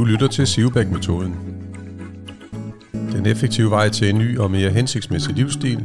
Du 0.00 0.04
lytter 0.04 0.28
til 0.28 0.46
Sivbæk-metoden. 0.46 1.34
Den 2.92 3.26
effektive 3.26 3.70
vej 3.70 3.88
til 3.88 4.10
en 4.10 4.18
ny 4.18 4.38
og 4.38 4.50
mere 4.50 4.70
hensigtsmæssig 4.70 5.34
livsstil, 5.34 5.84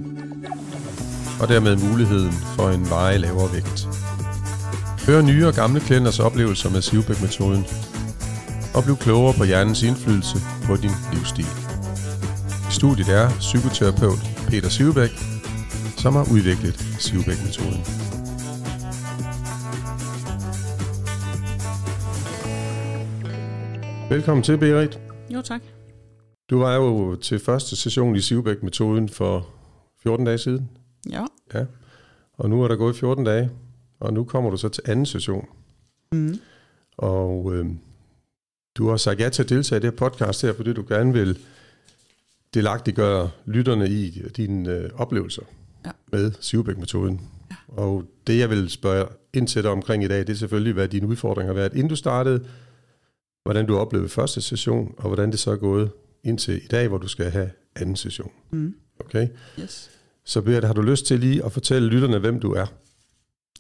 og 1.42 1.48
dermed 1.48 1.75
muligheden 1.75 2.32
for 2.32 2.70
en 2.70 2.90
veje 2.90 3.17
lavere 3.17 3.54
vægt. 3.54 3.88
Hør 5.08 5.22
nye 5.22 5.48
og 5.48 5.54
gamle 5.54 5.80
klienters 5.80 6.20
oplevelser 6.20 6.70
med 6.70 6.82
Sivbæk-metoden, 6.82 7.66
og 8.73 8.83
bliv 8.83 8.97
klogere 8.97 9.33
på 9.33 9.43
hjernens 9.43 9.83
indflydelse 9.83 10.38
på 10.63 10.75
din 10.75 10.91
livsstil. 11.13 11.47
I 12.70 12.71
studiet 12.71 13.09
er 13.09 13.29
psykoterapeut 13.39 14.20
Peter 14.47 14.70
Sivbæk, 14.70 15.11
som 15.97 16.16
har 16.16 16.27
udviklet 16.32 16.86
Sivbæk-metoden. 17.00 18.04
Velkommen 24.09 24.43
til, 24.43 24.57
Berit. 24.57 24.99
Jo, 25.34 25.41
tak. 25.41 25.61
Du 26.49 26.59
var 26.59 26.75
jo 26.75 27.16
til 27.16 27.39
første 27.39 27.75
session 27.75 28.16
i 28.16 28.20
Sivbæk-metoden 28.21 29.09
for 29.09 29.47
14 30.03 30.25
dage 30.25 30.38
siden. 30.38 30.70
Ja. 31.11 31.23
Ja. 31.53 31.66
Og 32.33 32.49
nu 32.49 32.63
er 32.63 32.67
der 32.67 32.75
gået 32.75 32.95
14 32.95 33.23
dage, 33.25 33.49
og 33.99 34.13
nu 34.13 34.23
kommer 34.23 34.49
du 34.49 34.57
så 34.57 34.70
til 34.70 34.83
anden 34.85 35.05
session. 35.05 35.47
Mm. 36.11 36.39
Og 36.97 37.53
øh, 37.55 37.66
du 38.77 38.89
har 38.89 38.97
sagt 38.97 39.20
ja 39.20 39.30
til 39.30 39.44
at 39.44 39.49
deltage 39.49 39.77
i 39.80 39.81
det 39.81 39.89
her 39.91 39.97
podcast 39.97 40.41
her, 40.41 40.53
fordi 40.53 40.73
du 40.73 40.85
gerne 40.89 41.13
vil 41.13 41.38
delagtiggøre 42.53 43.30
lytterne 43.45 43.89
i 43.89 44.22
dine 44.38 44.69
øh, 44.69 44.89
oplevelser 44.95 45.41
Ja. 45.85 45.91
med 46.11 46.31
Sivbæk-metoden. 46.39 47.22
Ja. 47.52 47.55
Og 47.81 48.03
det, 48.27 48.39
jeg 48.39 48.49
vil 48.49 48.69
spørge 48.69 49.08
ind 49.33 49.47
til 49.47 49.63
dig 49.63 49.72
omkring 49.72 50.03
i 50.03 50.08
dag, 50.08 50.19
det 50.19 50.30
er 50.30 50.33
selvfølgelig, 50.33 50.73
hvad 50.73 50.88
dine 50.88 51.08
udfordringer 51.08 51.53
har 51.53 51.59
været, 51.59 51.73
inden 51.73 51.88
du 51.89 51.95
startede, 51.95 52.45
hvordan 53.45 53.66
du 53.66 53.77
oplevede 53.77 54.09
første 54.09 54.41
session, 54.41 54.95
og 54.98 55.08
hvordan 55.08 55.31
det 55.31 55.40
så 55.40 55.52
er 55.52 55.55
gået 55.55 55.91
indtil 56.23 56.64
i 56.64 56.67
dag, 56.67 56.88
hvor 56.88 56.97
du 56.97 57.08
skal 57.08 57.31
have 57.31 57.52
anden 57.75 57.95
session. 57.95 58.31
Mm. 58.52 58.75
Okay? 59.00 59.28
Yes. 59.59 59.92
Så 60.23 60.42
Berit, 60.42 60.64
har 60.64 60.73
du 60.73 60.81
lyst 60.81 61.06
til 61.06 61.19
lige 61.19 61.45
at 61.45 61.52
fortælle 61.52 61.89
lytterne, 61.89 62.19
hvem 62.19 62.39
du 62.39 62.52
er? 62.52 62.66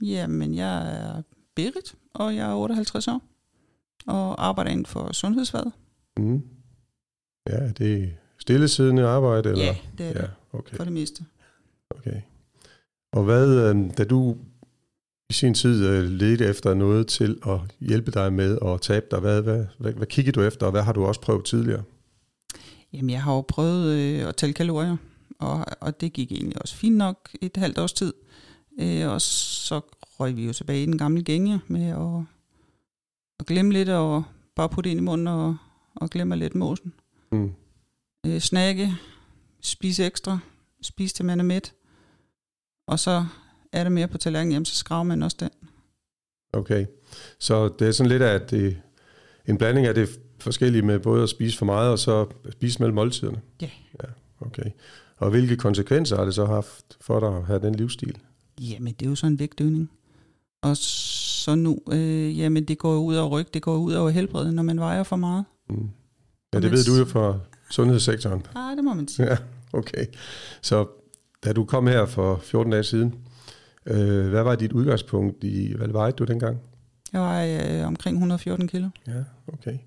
Jamen, 0.01 0.55
jeg 0.55 0.95
er 0.97 1.21
Berit, 1.55 1.95
og 2.13 2.35
jeg 2.35 2.51
er 2.51 2.55
58 2.55 3.07
år, 3.07 3.21
og 4.07 4.47
arbejder 4.47 4.71
inden 4.71 4.85
for 4.85 5.13
sundhedsfaget. 5.13 5.71
Mm. 6.17 6.41
Ja, 7.49 7.69
det 7.69 8.03
er 8.03 8.07
stillesiddende 8.39 9.07
arbejde? 9.07 9.49
Eller? 9.49 9.65
Ja, 9.65 9.75
det 9.97 10.05
er 10.05 10.13
det, 10.13 10.19
ja 10.19 10.27
okay. 10.53 10.75
for 10.75 10.83
det 10.83 10.93
meste. 10.93 11.25
okay. 11.89 12.21
Og 13.13 13.23
hvad, 13.23 13.69
øh, 13.69 13.97
da 13.97 14.03
du 14.03 14.37
i 15.29 15.33
sin 15.33 15.53
tid 15.53 15.87
øh, 15.87 16.03
ledte 16.03 16.45
efter 16.45 16.73
noget 16.73 17.07
til 17.07 17.37
at 17.47 17.59
hjælpe 17.79 18.11
dig 18.11 18.33
med 18.33 18.57
at 18.65 18.81
tabe 18.81 19.05
dig, 19.11 19.19
hvad, 19.19 19.41
hvad, 19.41 19.65
hvad, 19.77 19.93
hvad 19.93 20.07
kiggede 20.07 20.35
du 20.35 20.41
efter, 20.41 20.65
og 20.65 20.71
hvad 20.71 20.81
har 20.81 20.93
du 20.93 21.05
også 21.05 21.21
prøvet 21.21 21.45
tidligere? 21.45 21.83
Jamen, 22.93 23.09
jeg 23.09 23.23
har 23.23 23.33
jo 23.33 23.41
prøvet 23.41 23.95
øh, 23.95 24.27
at 24.27 24.35
tælle 24.35 24.53
kalorier, 24.53 24.97
og, 25.39 25.65
og 25.81 26.01
det 26.01 26.13
gik 26.13 26.31
egentlig 26.31 26.61
også 26.61 26.75
fint 26.75 26.97
nok 26.97 27.29
et 27.41 27.57
halvt 27.57 27.77
års 27.77 27.93
tid. 27.93 28.13
Øh, 28.79 29.09
og 29.09 29.21
så 29.21 29.81
røg 30.19 30.35
vi 30.35 30.45
jo 30.45 30.53
tilbage 30.53 30.83
i 30.83 30.85
den 30.85 30.97
gamle 30.97 31.23
gænge 31.23 31.59
med 31.67 31.85
at, 31.85 32.25
at 33.39 33.45
glemme 33.45 33.73
lidt 33.73 33.89
og 33.89 34.23
bare 34.55 34.69
putte 34.69 34.91
ind 34.91 34.99
i 34.99 35.03
munden 35.03 35.27
og, 35.27 35.57
og 35.95 36.09
glemme 36.09 36.35
lidt 36.35 36.55
mosen. 36.55 36.93
Mm. 37.31 37.51
øh, 38.25 38.39
snakke, 38.39 38.93
spise 39.61 40.05
ekstra, 40.05 40.39
spise 40.81 41.15
til 41.15 41.25
man 41.25 41.39
er 41.39 41.43
mæt, 41.43 41.73
og 42.87 42.99
så 42.99 43.25
er 43.75 43.83
der 43.83 43.89
mere 43.89 44.07
på 44.07 44.17
tallerkenen, 44.17 44.51
jamen 44.51 44.65
så 44.65 44.75
skraver 44.75 45.03
man 45.03 45.23
også 45.23 45.37
den. 45.39 45.49
Okay, 46.53 46.85
så 47.39 47.69
det 47.79 47.87
er 47.87 47.91
sådan 47.91 48.09
lidt 48.09 48.21
af 48.23 48.41
det, 48.41 48.77
en 49.47 49.57
blanding 49.57 49.87
af 49.87 49.93
det 49.93 50.19
forskellige 50.39 50.81
med 50.81 50.99
både 50.99 51.23
at 51.23 51.29
spise 51.29 51.57
for 51.57 51.65
meget 51.65 51.91
og 51.91 51.99
så 51.99 52.25
spise 52.51 52.79
mellem 52.79 52.95
måltiderne? 52.95 53.41
Ja. 53.61 53.69
Ja, 54.03 54.07
okay. 54.39 54.71
Og 55.17 55.29
hvilke 55.29 55.57
konsekvenser 55.57 56.17
har 56.17 56.25
det 56.25 56.33
så 56.33 56.45
haft 56.45 56.97
for 57.01 57.19
dig 57.19 57.37
at 57.37 57.45
have 57.45 57.59
den 57.59 57.75
livsstil? 57.75 58.17
Jamen 58.61 58.93
det 58.93 59.05
er 59.05 59.09
jo 59.09 59.15
sådan 59.15 59.31
en 59.31 59.39
vægtøgning. 59.39 59.91
Og 60.61 60.77
så 60.77 61.55
nu, 61.55 61.79
øh, 61.91 62.39
jamen 62.39 62.65
det 62.65 62.77
går 62.77 62.97
ud 62.97 63.15
over 63.15 63.29
ryg, 63.29 63.53
det 63.53 63.61
går 63.61 63.77
ud 63.77 63.93
over 63.93 64.09
helbredet, 64.09 64.53
når 64.53 64.63
man 64.63 64.79
vejer 64.79 65.03
for 65.03 65.15
meget. 65.15 65.45
Mm. 65.69 65.89
Ja, 66.53 66.59
det 66.59 66.71
ved 66.71 66.83
du 66.83 66.95
jo 66.95 67.05
fra 67.05 67.39
sundhedssektoren. 67.69 68.45
Ah, 68.55 68.75
det 68.75 68.83
må 68.83 68.93
man 68.93 69.07
sige. 69.07 69.25
Ja, 69.25 69.37
okay. 69.73 70.05
Så 70.61 70.87
da 71.45 71.53
du 71.53 71.65
kom 71.65 71.87
her 71.87 72.05
for 72.05 72.39
14 72.43 72.71
dage 72.71 72.83
siden, 72.83 73.15
øh, 73.85 74.29
hvad 74.29 74.43
var 74.43 74.55
dit 74.55 74.71
udgangspunkt 74.71 75.43
i, 75.43 75.73
hvad 75.77 75.87
vejede 75.87 76.15
du 76.15 76.23
dengang? 76.23 76.57
Jeg 77.13 77.21
var 77.21 77.43
øh, 77.43 77.87
omkring 77.87 78.15
114 78.15 78.67
kilo. 78.67 78.89
Ja, 79.07 79.23
okay. 79.47 79.77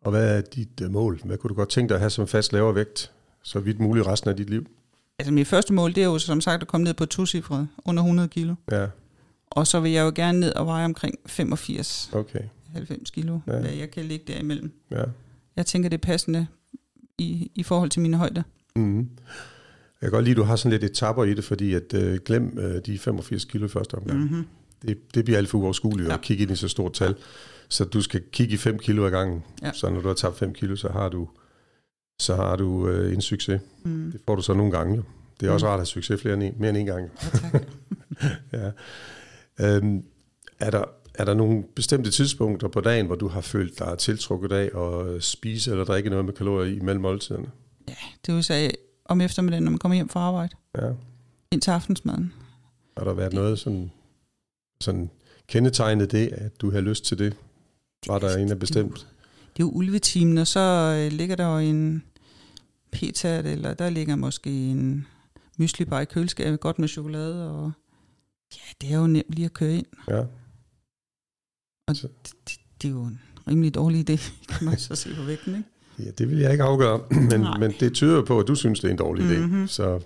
Og 0.00 0.10
hvad 0.10 0.36
er 0.36 0.40
dit 0.40 0.80
øh, 0.82 0.90
mål? 0.90 1.20
Hvad 1.24 1.38
kunne 1.38 1.48
du 1.48 1.54
godt 1.54 1.68
tænke 1.68 1.88
dig 1.88 1.94
at 1.94 2.00
have 2.00 2.10
som 2.10 2.26
fast 2.26 2.52
lavere 2.52 2.74
vægt, 2.74 3.12
så 3.42 3.60
vidt 3.60 3.80
muligt 3.80 4.06
resten 4.06 4.30
af 4.30 4.36
dit 4.36 4.50
liv? 4.50 4.66
Altså 5.18 5.32
mit 5.32 5.46
første 5.46 5.72
mål, 5.72 5.94
det 5.94 6.02
er 6.02 6.06
jo 6.06 6.18
som 6.18 6.40
sagt 6.40 6.62
at 6.62 6.68
komme 6.68 6.84
ned 6.84 6.94
på 6.94 7.06
to 7.06 7.26
cifre 7.26 7.68
under 7.84 8.02
100 8.02 8.28
kilo. 8.28 8.54
Ja, 8.72 8.86
Og 9.50 9.66
så 9.66 9.80
vil 9.80 9.92
jeg 9.92 10.02
jo 10.04 10.12
gerne 10.14 10.40
ned 10.40 10.52
og 10.52 10.66
veje 10.66 10.84
omkring 10.84 11.14
85-90 11.28 12.16
okay. 12.16 12.40
kilo, 13.12 13.38
Ja. 13.46 13.52
ja. 13.54 13.60
hvad 13.60 13.70
jeg 13.70 13.90
kan 13.90 14.04
ligge 14.04 14.24
derimellem. 14.32 14.72
Ja. 14.90 15.02
Jeg 15.56 15.66
tænker, 15.66 15.88
det 15.88 15.96
er 15.96 16.06
passende 16.06 16.46
i, 17.18 17.50
i 17.54 17.62
forhold 17.62 17.90
til 17.90 18.02
mine 18.02 18.16
højder. 18.16 18.42
Mm. 18.76 19.08
Jeg 20.02 20.06
kan 20.06 20.10
godt 20.10 20.24
lide, 20.24 20.32
at 20.32 20.36
du 20.36 20.42
har 20.42 20.56
sådan 20.56 20.70
lidt 20.80 20.84
etapper 20.84 21.24
i 21.24 21.34
det, 21.34 21.44
fordi 21.44 21.74
at 21.74 21.94
øh, 21.94 22.18
glem 22.24 22.58
øh, 22.58 22.80
de 22.86 22.98
85 22.98 23.44
kilo 23.44 23.66
i 23.66 23.68
første 23.68 23.94
omgang. 23.94 24.18
Mm. 24.18 24.24
Mm-hmm. 24.24 24.44
Det, 24.82 25.14
det 25.14 25.24
bliver 25.24 25.38
alt 25.38 25.48
for 25.48 25.58
uoverskueligt 25.58 26.06
ja. 26.06 26.12
Ja. 26.12 26.18
at 26.18 26.22
kigge 26.22 26.42
ind 26.42 26.50
i 26.52 26.56
så 26.56 26.68
stort 26.68 26.92
tal. 26.92 27.14
Så 27.68 27.84
du 27.84 28.02
skal 28.02 28.22
kigge 28.32 28.54
i 28.54 28.56
5 28.56 28.78
kilo 28.78 29.06
ad 29.06 29.10
gangen. 29.10 29.42
Ja. 29.62 29.72
Så 29.72 29.90
når 29.90 30.00
du 30.00 30.08
har 30.08 30.14
tabt 30.14 30.38
5 30.38 30.54
kilo, 30.54 30.76
så 30.76 30.88
har 30.88 31.08
du, 31.08 31.28
så 32.20 32.34
har 32.36 32.56
du 32.56 32.88
øh, 32.88 33.12
en 33.14 33.20
succes. 33.20 33.60
Mm. 33.84 34.10
Det 34.12 34.20
får 34.26 34.36
du 34.36 34.42
så 34.42 34.54
nogle 34.54 34.72
gange. 34.72 34.96
Jo. 34.96 35.02
Det 35.40 35.48
er 35.48 35.52
også 35.52 35.66
Mm. 35.66 35.70
rart 35.70 35.74
at 35.76 35.80
have 35.80 35.86
succes 35.86 36.20
flere 36.20 36.34
end 36.34 36.42
en, 36.42 36.54
mere 36.58 36.70
end 36.70 36.78
en 36.78 36.86
gang. 36.86 37.10
Ja, 38.52 38.58
ja. 39.58 39.76
øhm, 39.76 40.02
er, 40.60 40.70
der, 40.70 40.84
er 41.14 41.24
der 41.24 41.34
nogle 41.34 41.64
bestemte 41.76 42.10
tidspunkter 42.10 42.68
på 42.68 42.80
dagen, 42.80 43.06
hvor 43.06 43.14
du 43.14 43.28
har 43.28 43.40
følt 43.40 43.78
dig 43.78 43.98
tiltrukket 43.98 44.52
af 44.52 44.70
at 45.14 45.22
spise 45.22 45.70
eller 45.70 45.84
drikke 45.84 46.10
noget 46.10 46.24
med 46.24 46.32
kalorier 46.32 46.76
i 46.76 46.80
mellem 46.80 47.02
måltiderne? 47.02 47.46
Det 48.26 48.34
vil 48.34 48.44
sige 48.44 48.70
om 49.10 49.20
eftermiddagen, 49.20 49.64
når 49.64 49.70
man 49.70 49.78
kommer 49.78 49.94
hjem 49.94 50.08
fra 50.08 50.20
arbejde, 50.20 50.56
Ja. 50.78 50.92
ind 51.52 51.60
til 51.60 51.70
aftensmaden. 51.70 52.32
Har 52.98 53.04
der 53.04 53.12
været 53.14 53.32
noget 53.32 53.58
sådan, 53.58 53.90
sådan 54.80 55.10
kendetegnet 55.46 56.12
det, 56.12 56.28
at 56.32 56.60
du 56.60 56.70
har 56.70 56.80
lyst 56.80 57.04
til 57.04 57.18
det? 57.18 57.36
Var 58.06 58.18
der 58.18 58.36
en 58.36 58.50
af 58.50 58.58
bestemt? 58.58 58.94
Det 59.56 59.62
er 59.62 59.66
jo 59.66 59.70
ulvetimen, 59.70 60.38
og 60.38 60.46
så 60.46 60.60
øh, 60.60 61.12
ligger 61.18 61.36
der 61.36 61.46
jo 61.52 61.58
en 61.58 62.02
pizza, 62.92 63.38
eller 63.38 63.74
der 63.74 63.90
ligger 63.90 64.16
måske 64.16 64.50
en 64.70 65.06
mysli 65.58 65.84
bare 65.84 66.02
i 66.02 66.04
køleskabet, 66.04 66.60
godt 66.60 66.78
med 66.78 66.88
chokolade, 66.88 67.50
og 67.50 67.72
ja, 68.56 68.86
det 68.86 68.94
er 68.94 68.98
jo 68.98 69.06
nemt 69.06 69.34
lige 69.34 69.44
at 69.44 69.52
køre 69.52 69.74
ind. 69.74 69.86
Ja. 70.08 70.20
Og 71.88 71.94
det, 71.96 72.10
det, 72.48 72.58
det 72.82 72.88
er 72.88 72.92
jo 72.92 73.02
en 73.04 73.20
rimelig 73.48 73.74
dårlig 73.74 74.10
idé, 74.10 74.16
kan 74.52 74.64
man 74.64 74.78
så 74.78 74.94
se 74.96 75.14
på 75.16 75.22
vægten, 75.22 75.54
ikke? 75.56 75.68
Ja, 76.04 76.10
det 76.10 76.30
vil 76.30 76.38
jeg 76.38 76.52
ikke 76.52 76.64
afgøre, 76.64 77.00
men, 77.30 77.40
Nej. 77.40 77.58
men 77.58 77.74
det 77.80 77.92
tyder 77.92 78.22
på, 78.22 78.40
at 78.40 78.48
du 78.48 78.54
synes, 78.54 78.80
det 78.80 78.88
er 78.88 78.92
en 78.92 78.98
dårlig 78.98 79.24
idé. 79.24 79.38
Mhm. 79.38 79.66
Så, 79.66 80.00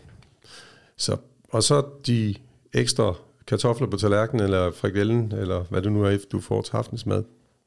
så, 0.96 1.16
og 1.48 1.62
så 1.62 1.84
de 2.06 2.34
ekstra 2.72 3.14
kartofler 3.46 3.86
på 3.86 3.96
tallerkenen, 3.96 4.44
eller 4.44 4.70
frikadellen, 4.70 5.32
eller 5.32 5.64
hvad 5.64 5.82
du 5.82 5.90
nu 5.90 6.04
er, 6.04 6.18
du 6.32 6.40
får 6.40 6.62
til 6.62 6.72
aftensmad. 6.76 7.24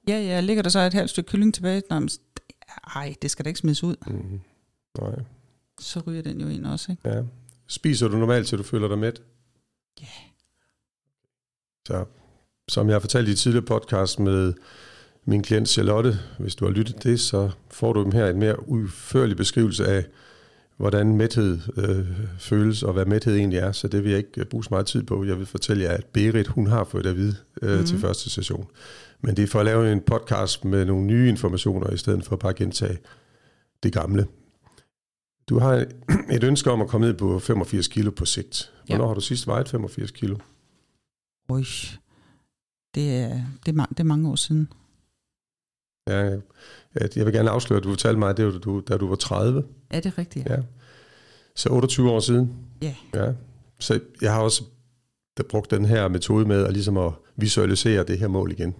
Ja, 0.08 0.20
ja, 0.20 0.40
ligger 0.40 0.64
der 0.64 0.70
så 0.70 0.80
et 0.80 0.94
halvt 0.94 1.10
stykke 1.10 1.30
kylling 1.30 1.54
tilbage? 1.54 1.82
Nå, 1.90 2.00
men, 2.00 2.10
ej, 2.96 3.16
det 3.22 3.32
skal 3.32 3.46
da 3.46 3.48
ikke 3.48 3.60
smides 3.60 3.84
ud. 3.84 3.96
Mm. 4.08 4.40
Nej. 5.02 5.16
Så 5.80 6.02
ryger 6.08 6.22
den 6.22 6.42
jo 6.42 6.48
ind 6.48 6.66
også, 6.66 6.92
ikke? 6.92 7.10
Ja. 7.10 7.24
Spiser 7.68 8.08
du 8.08 8.18
normalt, 8.18 8.48
til 8.48 8.58
du 8.58 8.64
føler 8.64 8.88
dig 8.88 9.00
mæt? 9.00 9.22
Ja. 10.02 10.08
Så, 11.88 12.06
som 12.68 12.88
jeg 12.88 12.96
har 12.96 13.00
fortalt 13.00 13.30
i 13.30 13.36
tidligere 13.36 13.66
podcast 13.66 14.20
med 14.20 14.54
min 15.28 15.44
klient 15.44 15.70
Charlotte, 15.70 16.20
hvis 16.40 16.56
du 16.56 16.66
har 16.66 16.72
lyttet 16.72 17.04
det, 17.04 17.20
så 17.20 17.50
får 17.72 17.94
du 17.94 18.04
dem 18.04 18.12
her 18.12 18.28
en 18.28 18.40
mere 18.40 18.70
udførlig 18.70 19.38
beskrivelse 19.38 19.86
af, 19.88 20.06
hvordan 20.78 21.16
mæthed 21.18 21.60
øh, 21.78 22.06
føles, 22.40 22.84
og 22.84 22.94
hvad 22.94 23.06
mæthed 23.06 23.36
egentlig 23.36 23.60
er. 23.60 23.72
Så 23.72 23.88
det 23.88 24.04
vil 24.04 24.10
jeg 24.10 24.18
ikke 24.18 24.42
øh, 24.42 24.46
bruge 24.46 24.64
så 24.64 24.68
meget 24.72 24.86
tid 24.86 25.04
på. 25.04 25.24
Jeg 25.26 25.38
vil 25.38 25.46
fortælle 25.46 25.84
jer, 25.84 25.92
at 25.92 26.06
Berit, 26.06 26.48
hun 26.48 26.68
har 26.68 26.84
fået 26.84 27.04
det 27.04 27.10
at 27.10 27.18
vide 27.18 27.36
øh, 27.62 27.70
mm. 27.72 27.76
Mhm. 27.78 27.86
til 27.86 28.00
første 28.00 28.30
session. 28.30 28.68
Men 29.22 29.36
det 29.36 29.44
er 29.44 29.48
for 29.48 29.60
at 29.60 29.66
lave 29.66 29.92
en 29.92 30.02
podcast 30.02 30.66
med 30.66 30.86
nogle 30.86 31.06
nye 31.06 31.30
informationer, 31.30 31.90
i 31.90 31.98
stedet 31.98 32.26
for 32.26 32.36
bare 32.36 32.50
at 32.50 32.56
gentage 32.56 32.98
det 33.84 33.94
gamle. 33.94 34.28
Du 35.50 35.60
har 35.60 35.86
et 36.36 36.44
ønske 36.44 36.72
om 36.72 36.82
at 36.82 36.88
komme 36.88 37.08
ned 37.08 37.14
på 37.14 37.40
85 37.40 37.88
kilo 37.88 38.12
på 38.12 38.26
sigt. 38.26 38.72
Hvornår 38.88 39.04
Ja. 39.04 39.08
har 39.08 39.14
du 39.16 39.22
sidst 39.22 39.48
vejet 39.48 39.70
85 39.70 40.12
kilo? 40.12 40.38
Oj, 41.50 41.64
det 42.96 43.16
er, 43.16 43.42
det, 43.66 43.78
er, 43.78 43.84
ma- 43.84 43.90
det 43.90 44.00
er 44.00 44.04
mange 44.04 44.30
år 44.30 44.36
siden. 44.36 44.70
Ja, 46.08 46.38
at 46.96 47.18
jeg 47.18 47.26
vil 47.26 47.34
gerne 47.34 47.50
afsløre, 47.50 47.78
at 47.78 47.84
du 47.84 47.90
fortalte 47.90 48.20
mig, 48.20 48.30
at 48.30 48.38
det 48.38 48.46
var, 48.46 48.52
du, 48.52 48.84
da 48.88 48.98
du 48.98 49.08
var 49.08 49.16
30. 49.16 49.64
Er 49.90 50.00
det 50.00 50.18
rigtigt? 50.18 50.50
Ja. 50.50 50.58
Så 51.56 51.70
28 51.70 52.12
år 52.12 52.20
siden. 52.20 52.54
Ja. 52.82 52.96
ja. 53.14 53.32
Så 53.80 54.00
jeg 54.22 54.34
har 54.34 54.42
også 54.42 54.64
der 55.38 55.44
brugt 55.44 55.72
den 55.72 55.86
her 55.86 56.08
metode 56.08 56.46
med 56.46 56.66
at, 56.66 56.74
ligesom 56.74 56.98
at 56.98 57.12
visualisere 57.36 58.04
det 58.04 58.20
her 58.20 58.28
mål 58.28 58.52
igen. 58.52 58.76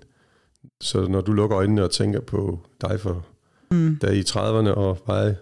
Så 0.82 1.08
når 1.08 1.22
du 1.22 1.32
lukker 1.34 1.58
øjnene 1.58 1.84
og 1.84 1.92
tænker 1.92 2.20
på 2.22 2.60
dig 2.82 3.00
for 3.00 3.26
Mm. 3.72 3.98
der 4.02 4.08
er 4.08 4.12
i 4.12 4.22
30'erne 4.22 4.74
og 4.76 4.98
vejede 5.08 5.36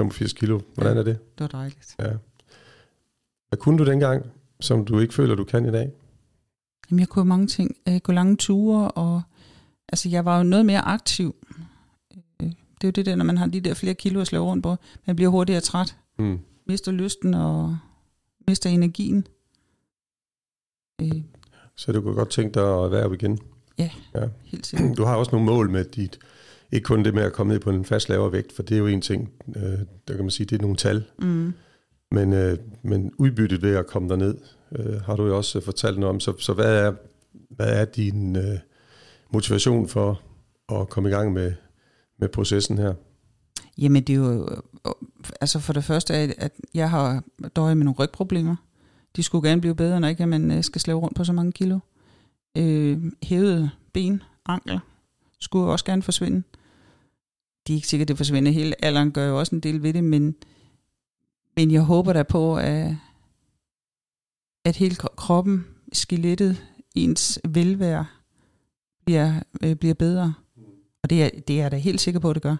85 0.00 0.32
kilo. 0.32 0.60
Hvordan 0.74 0.92
Ja. 0.94 0.98
er 1.00 1.04
det? 1.04 1.18
Det 1.38 1.40
var 1.52 1.58
dejligt. 1.58 1.94
Ja. 1.98 2.10
Hvad 3.48 3.58
kunne 3.58 3.78
du 3.78 3.84
dengang, 3.86 4.26
som 4.60 4.84
du 4.84 4.98
ikke 5.00 5.14
føler, 5.14 5.34
du 5.34 5.44
kan 5.44 5.66
i 5.66 5.70
dag? 5.72 5.90
Jamen, 6.90 7.00
jeg 7.00 7.08
kunne 7.08 7.24
mange 7.24 7.46
ting. 7.46 7.76
Jeg 7.86 8.02
gå 8.02 8.12
lange 8.12 8.36
ture, 8.36 8.90
og 8.90 9.22
altså, 9.88 10.08
jeg 10.08 10.24
var 10.24 10.36
jo 10.38 10.42
noget 10.42 10.66
mere 10.66 10.80
aktiv. 10.80 11.34
Øh, 12.42 12.46
Det 12.48 12.84
er 12.84 12.88
jo 12.88 12.90
det 12.90 13.06
der, 13.06 13.16
når 13.16 13.24
man 13.24 13.38
har 13.38 13.46
de 13.46 13.60
der 13.60 13.74
flere 13.74 13.94
kilo 13.94 14.20
at 14.20 14.26
slå 14.26 14.46
rundt 14.46 14.62
på. 14.62 14.76
Man 15.06 15.16
bliver 15.16 15.30
hurtigere 15.30 15.60
træt, 15.60 15.96
Mm. 16.18 16.38
mister 16.66 16.92
lysten 16.92 17.34
og 17.34 17.78
mister 18.48 18.70
energien. 18.70 19.26
Øh, 21.02 21.22
Så 21.76 21.92
du 21.92 22.00
kunne 22.00 22.14
godt 22.14 22.30
tænke 22.30 22.54
dig 22.54 22.84
at 22.84 22.90
være 22.90 23.14
igen. 23.14 23.38
helt 24.44 24.66
sikkert. 24.66 24.96
Du 24.96 25.04
har 25.04 25.16
også 25.16 25.32
nogle 25.32 25.46
mål 25.46 25.70
med 25.70 25.84
dit, 25.84 26.18
ikke 26.72 26.84
kun 26.84 27.04
det 27.04 27.14
med 27.14 27.22
at 27.22 27.32
komme 27.32 27.52
ned 27.52 27.60
på 27.60 27.70
en 27.70 27.84
fast 27.84 28.08
lavere 28.08 28.32
vægt, 28.32 28.52
for 28.52 28.62
det 28.62 28.74
er 28.74 28.78
jo 28.78 28.86
en 28.86 29.00
ting, 29.00 29.32
øh, 29.56 29.62
der 30.08 30.14
kan 30.14 30.18
man 30.18 30.30
sige, 30.30 30.46
det 30.46 30.56
er 30.58 30.62
nogle 30.62 30.76
tal, 30.76 31.04
Mm. 31.18 31.52
men, 32.10 32.32
øh, 32.32 32.58
men 32.82 33.12
udbyttet 33.18 33.62
ved 33.62 33.76
at 33.76 33.86
komme 33.86 34.08
derned, 34.08 34.34
øh, 34.72 35.00
har 35.00 35.16
du 35.16 35.26
jo 35.26 35.36
også 35.36 35.60
fortalt 35.60 35.98
noget 35.98 36.14
om. 36.14 36.20
Så, 36.20 36.34
så 36.38 36.52
hvad, 36.52 36.74
er, 36.86 36.92
hvad 37.50 37.80
er 37.80 37.84
din 37.84 38.36
øh, 38.36 38.58
motivation 39.32 39.88
for 39.88 40.22
at 40.68 40.88
komme 40.88 41.08
i 41.08 41.12
gang 41.12 41.32
med, 41.32 41.54
med 42.18 42.28
processen 42.28 42.78
her? 42.78 42.94
Jamen 43.78 44.02
det 44.02 44.12
er 44.12 44.16
jo, 44.16 44.48
øh, 44.50 44.56
øh, 44.86 44.92
altså 45.40 45.58
for 45.58 45.72
det 45.72 45.84
første, 45.84 46.14
at, 46.14 46.34
at 46.38 46.52
jeg 46.74 46.90
har 46.90 47.22
døjet 47.56 47.76
med 47.76 47.84
nogle 47.84 47.98
rygproblemer. 47.98 48.56
De 49.16 49.22
skulle 49.22 49.48
gerne 49.48 49.60
blive 49.60 49.74
bedre, 49.74 50.00
når 50.00 50.08
ikke 50.08 50.26
man 50.26 50.50
øh, 50.50 50.64
skal 50.64 50.80
slæve 50.80 50.98
rundt 50.98 51.16
på 51.16 51.24
så 51.24 51.32
mange 51.32 51.52
kilo. 51.52 51.78
Øh, 52.56 53.02
hævede 53.22 53.70
ben, 53.92 54.22
ankler, 54.46 54.78
skulle 55.40 55.72
også 55.72 55.84
gerne 55.84 56.02
forsvinde. 56.02 56.42
Det 57.66 57.72
er 57.72 57.76
ikke 57.76 57.88
sikkert, 57.88 58.08
det 58.08 58.16
forsvinder 58.16 58.52
hele. 58.52 58.84
Alderen 58.84 59.12
gør 59.12 59.28
jo 59.28 59.38
også 59.38 59.54
en 59.54 59.60
del 59.60 59.82
ved 59.82 59.92
det, 59.92 60.04
men, 60.04 60.34
men 61.56 61.70
jeg 61.70 61.82
håber 61.82 62.12
da 62.12 62.22
på, 62.22 62.56
at, 62.56 62.96
at 64.64 64.76
hele 64.76 64.94
kroppen, 64.94 65.66
skelettet, 65.92 66.64
ens 66.94 67.40
velvære 67.48 68.06
bliver, 69.08 69.32
øh, 69.64 69.76
bliver 69.76 69.94
bedre. 69.94 70.34
Og 71.02 71.10
det 71.10 71.22
er, 71.24 71.30
det 71.48 71.58
er 71.58 71.62
jeg 71.62 71.70
da 71.70 71.76
helt 71.76 72.00
sikker 72.00 72.20
på, 72.20 72.30
at 72.30 72.34
det 72.34 72.42
gør. 72.42 72.56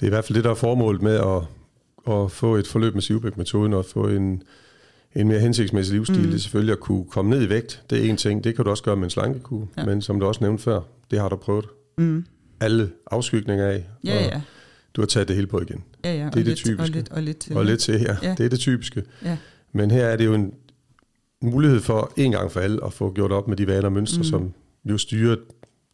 Det 0.00 0.02
er 0.02 0.06
i 0.06 0.08
hvert 0.08 0.24
fald 0.24 0.36
det, 0.36 0.44
der 0.44 0.50
er 0.50 0.54
formålet 0.54 1.02
med 1.02 1.14
at, 1.14 1.42
at 2.14 2.30
få 2.30 2.56
et 2.56 2.66
forløb 2.66 2.94
med 2.94 3.02
Sivbæk-metoden 3.02 3.72
og 3.72 3.84
få 3.84 4.08
en, 4.08 4.42
en 5.16 5.28
mere 5.28 5.40
hensigtsmæssig 5.40 5.94
livsstil. 5.96 6.18
Mm. 6.18 6.26
Det 6.26 6.34
er 6.34 6.38
selvfølgelig 6.38 6.72
at 6.72 6.80
kunne 6.80 7.04
komme 7.04 7.30
ned 7.30 7.42
i 7.42 7.48
vægt. 7.48 7.82
Det 7.90 8.06
er 8.06 8.10
en 8.10 8.16
ting. 8.16 8.44
Det 8.44 8.56
kan 8.56 8.64
du 8.64 8.70
også 8.70 8.82
gøre 8.82 8.96
med 8.96 9.04
en 9.04 9.10
slankekur. 9.10 9.68
Ja. 9.76 9.84
Men 9.84 10.02
som 10.02 10.20
du 10.20 10.26
også 10.26 10.40
nævnte 10.44 10.62
før, 10.62 10.80
det 11.10 11.20
har 11.20 11.28
du 11.28 11.36
prøvet 11.36 11.64
Mm. 11.98 12.24
alle 12.60 12.90
afskygninger 13.10 13.66
af. 13.66 13.84
Ja, 14.04 14.16
og 14.16 14.22
ja. 14.22 14.40
du 14.94 15.00
har 15.00 15.06
taget 15.06 15.28
det 15.28 15.36
hele 15.36 15.46
på 15.46 15.60
igen. 15.60 15.84
Ja, 16.04 16.14
ja. 16.14 16.18
Det 16.18 16.24
er 16.26 16.30
det 16.30 16.44
lidt, 16.44 16.56
typiske. 16.58 16.82
Og 16.82 16.88
lidt, 16.88 17.08
og 17.12 17.22
lidt 17.22 17.38
til. 17.38 17.56
Og 17.56 17.64
lidt 17.64 17.80
til 17.80 17.98
her. 17.98 18.16
Ja. 18.22 18.28
Ja. 18.28 18.34
Det 18.38 18.44
er 18.44 18.48
det 18.50 18.58
typiske. 18.58 19.02
Ja. 19.24 19.36
Men 19.72 19.90
her 19.90 20.04
er 20.06 20.16
det 20.16 20.24
jo 20.24 20.34
en 20.34 20.54
mulighed 21.42 21.80
for 21.80 22.12
en 22.16 22.32
gang 22.32 22.52
for 22.52 22.60
alle 22.60 22.84
at 22.84 22.92
få 22.92 23.12
gjort 23.12 23.32
op 23.32 23.48
med 23.48 23.56
de 23.56 23.66
vaner 23.66 23.84
og 23.84 23.92
mønstre, 23.92 24.18
mm. 24.18 24.24
som 24.24 24.52
jo 24.84 24.98
styrer 24.98 25.36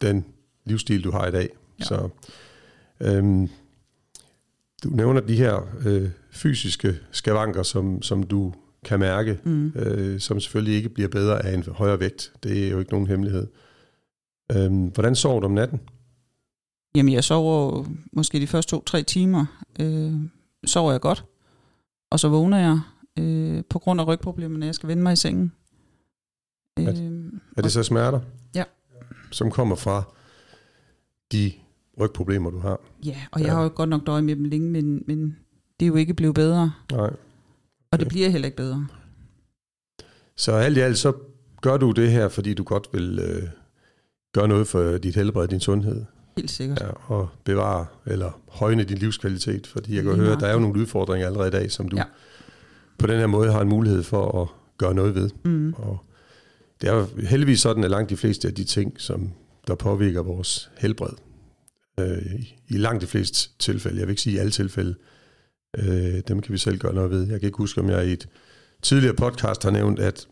den 0.00 0.24
livsstil, 0.64 1.04
du 1.04 1.10
har 1.10 1.26
i 1.26 1.30
dag. 1.30 1.48
Ja. 1.80 1.84
Så 1.84 2.08
øhm, 3.00 3.48
du 4.84 4.88
nævner 4.88 5.20
de 5.20 5.36
her 5.36 5.68
øh, 5.86 6.10
fysiske 6.30 6.98
skavanker, 7.10 7.62
som, 7.62 8.02
som 8.02 8.22
du 8.22 8.54
kan 8.84 9.00
mærke, 9.00 9.40
Mm. 9.44 9.66
øh, 9.76 10.20
som 10.20 10.40
selvfølgelig 10.40 10.74
ikke 10.76 10.88
bliver 10.88 11.08
bedre 11.08 11.44
af 11.46 11.54
en 11.54 11.62
højere 11.62 12.00
vægt. 12.00 12.32
Det 12.42 12.66
er 12.66 12.70
jo 12.70 12.78
ikke 12.78 12.90
nogen 12.92 13.06
hemmelighed. 13.06 13.46
Øhm, 14.56 14.86
hvordan 14.86 15.16
sover 15.16 15.40
du 15.40 15.46
om 15.46 15.52
natten? 15.52 15.80
Jamen, 16.94 17.12
jeg 17.12 17.24
sover 17.24 17.84
måske 18.12 18.40
de 18.40 18.46
første 18.46 18.70
to-tre 18.70 19.02
timer. 19.02 19.46
Øh, 19.80 20.12
sover 20.66 20.90
jeg 20.92 21.00
godt. 21.00 21.24
Og 22.10 22.20
så 22.20 22.28
vågner 22.28 22.58
jeg 22.58 22.80
øh, 23.24 23.62
på 23.70 23.78
grund 23.78 24.00
af 24.00 24.06
rygproblemer, 24.06 24.58
når 24.58 24.66
jeg 24.66 24.74
skal 24.74 24.88
vende 24.88 25.02
mig 25.02 25.12
i 25.12 25.16
sengen. 25.16 25.52
Er 26.76 26.82
Øh, 26.90 27.32
Er 27.56 27.62
det 27.62 27.72
så 27.72 27.82
smerter? 27.82 28.20
Ja. 28.54 28.64
Som 29.30 29.50
kommer 29.50 29.76
fra 29.76 30.02
de 31.32 31.52
rygproblemer, 32.00 32.50
du 32.50 32.58
har? 32.58 32.80
ja, 33.04 33.16
og 33.32 33.40
jeg 33.40 33.46
Ja. 33.48 33.54
har 33.54 33.62
jo 33.62 33.70
godt 33.74 33.88
nok 33.88 34.06
døjet 34.06 34.24
med 34.24 34.36
dem 34.36 34.44
længe, 34.44 34.70
men, 34.70 35.02
men 35.06 35.36
det 35.80 35.86
er 35.86 35.88
jo 35.88 35.94
ikke 35.96 36.14
blevet 36.14 36.34
bedre. 36.34 36.72
Nej. 36.92 37.00
Og 37.90 37.98
det 37.98 38.00
Okay. 38.00 38.08
bliver 38.08 38.28
heller 38.28 38.46
ikke 38.46 38.56
bedre. 38.56 38.86
Så 40.36 40.52
alt 40.52 40.76
i 40.76 40.80
alt, 40.80 40.98
så 40.98 41.12
gør 41.62 41.76
du 41.76 41.90
det 41.92 42.10
her, 42.10 42.28
fordi 42.28 42.54
du 42.54 42.62
godt 42.64 42.88
vil 42.92 43.18
øh, 43.18 43.42
gøre 44.32 44.48
noget 44.48 44.66
for 44.66 44.98
dit 44.98 45.14
helbred, 45.14 45.48
din 45.48 45.60
sundhed, 45.60 46.04
Helt 46.36 46.50
sikkert. 46.50 46.80
ja, 46.80 46.88
og 47.14 47.28
bevare 47.44 47.86
eller 48.06 48.40
højne 48.48 48.84
din 48.84 48.98
livskvalitet. 48.98 49.66
Fordi 49.66 49.94
jeg 49.96 50.02
kan 50.04 50.12
Lige 50.12 50.22
høre, 50.24 50.32
at 50.34 50.40
der 50.40 50.46
er 50.46 50.52
jo 50.52 50.58
nogle 50.60 50.80
udfordringer 50.80 51.26
allerede 51.26 51.48
i 51.48 51.50
dag, 51.50 51.70
som 51.72 51.88
du 51.88 51.96
ja. 51.96 52.04
på 52.98 53.06
den 53.06 53.18
her 53.18 53.26
måde 53.26 53.52
har 53.52 53.60
en 53.60 53.68
mulighed 53.68 54.02
for 54.02 54.42
at 54.42 54.48
gøre 54.78 54.94
noget 54.94 55.14
ved. 55.14 55.30
Mm. 55.44 55.74
Og 55.76 55.98
det 56.80 56.88
er 56.88 56.94
jo 56.94 57.06
heldigvis 57.28 57.60
sådan, 57.60 57.84
at 57.84 57.90
langt 57.90 58.10
de 58.10 58.16
fleste 58.16 58.48
af 58.48 58.54
de 58.54 58.64
ting, 58.64 59.00
som 59.00 59.30
der 59.66 59.74
påvirker 59.74 60.22
vores 60.22 60.70
helbred, 60.78 61.12
øh, 62.00 62.40
i- 62.68 62.76
langt 62.76 63.02
de 63.02 63.06
fleste 63.06 63.50
tilfælde, 63.58 63.98
jeg 63.98 64.06
vil 64.06 64.12
ikke 64.12 64.22
sige 64.22 64.36
i 64.36 64.38
alle 64.38 64.50
tilfælde, 64.52 64.94
øh, 65.78 66.20
dem 66.28 66.40
kan 66.42 66.52
vi 66.52 66.58
selv 66.58 66.78
gøre 66.78 66.94
noget 66.94 67.10
ved. 67.10 67.20
Jeg 67.28 67.40
kan 67.40 67.46
ikke 67.46 67.56
huske, 67.58 67.80
om 67.80 67.90
jeg 67.90 68.06
i 68.06 68.12
et 68.12 68.28
tidligere 68.82 69.14
podcast 69.14 69.62
har 69.62 69.70
nævnt, 69.70 69.98
at 69.98 70.28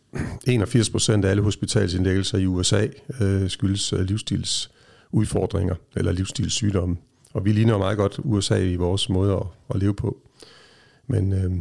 81 0.46 0.90
procent 0.90 1.24
af 1.24 1.30
alle 1.30 1.42
hospitalsindlæggelser 1.42 2.38
i 2.38 2.46
USA 2.46 2.86
øh, 3.20 3.50
skyldes 3.50 3.92
øh, 3.92 4.00
livsstilsudfordringer 4.00 5.74
eller 5.96 6.12
livsstilssygdomme. 6.12 6.96
Og 7.34 7.44
vi 7.44 7.52
ligner 7.52 7.78
meget 7.78 7.96
godt 7.98 8.20
USA 8.24 8.58
i 8.64 8.76
vores 8.76 9.08
måde 9.08 9.32
at, 9.34 9.42
at 9.74 9.80
leve 9.80 9.94
på. 9.94 10.20
Men 11.06 11.32
øh, 11.32 11.52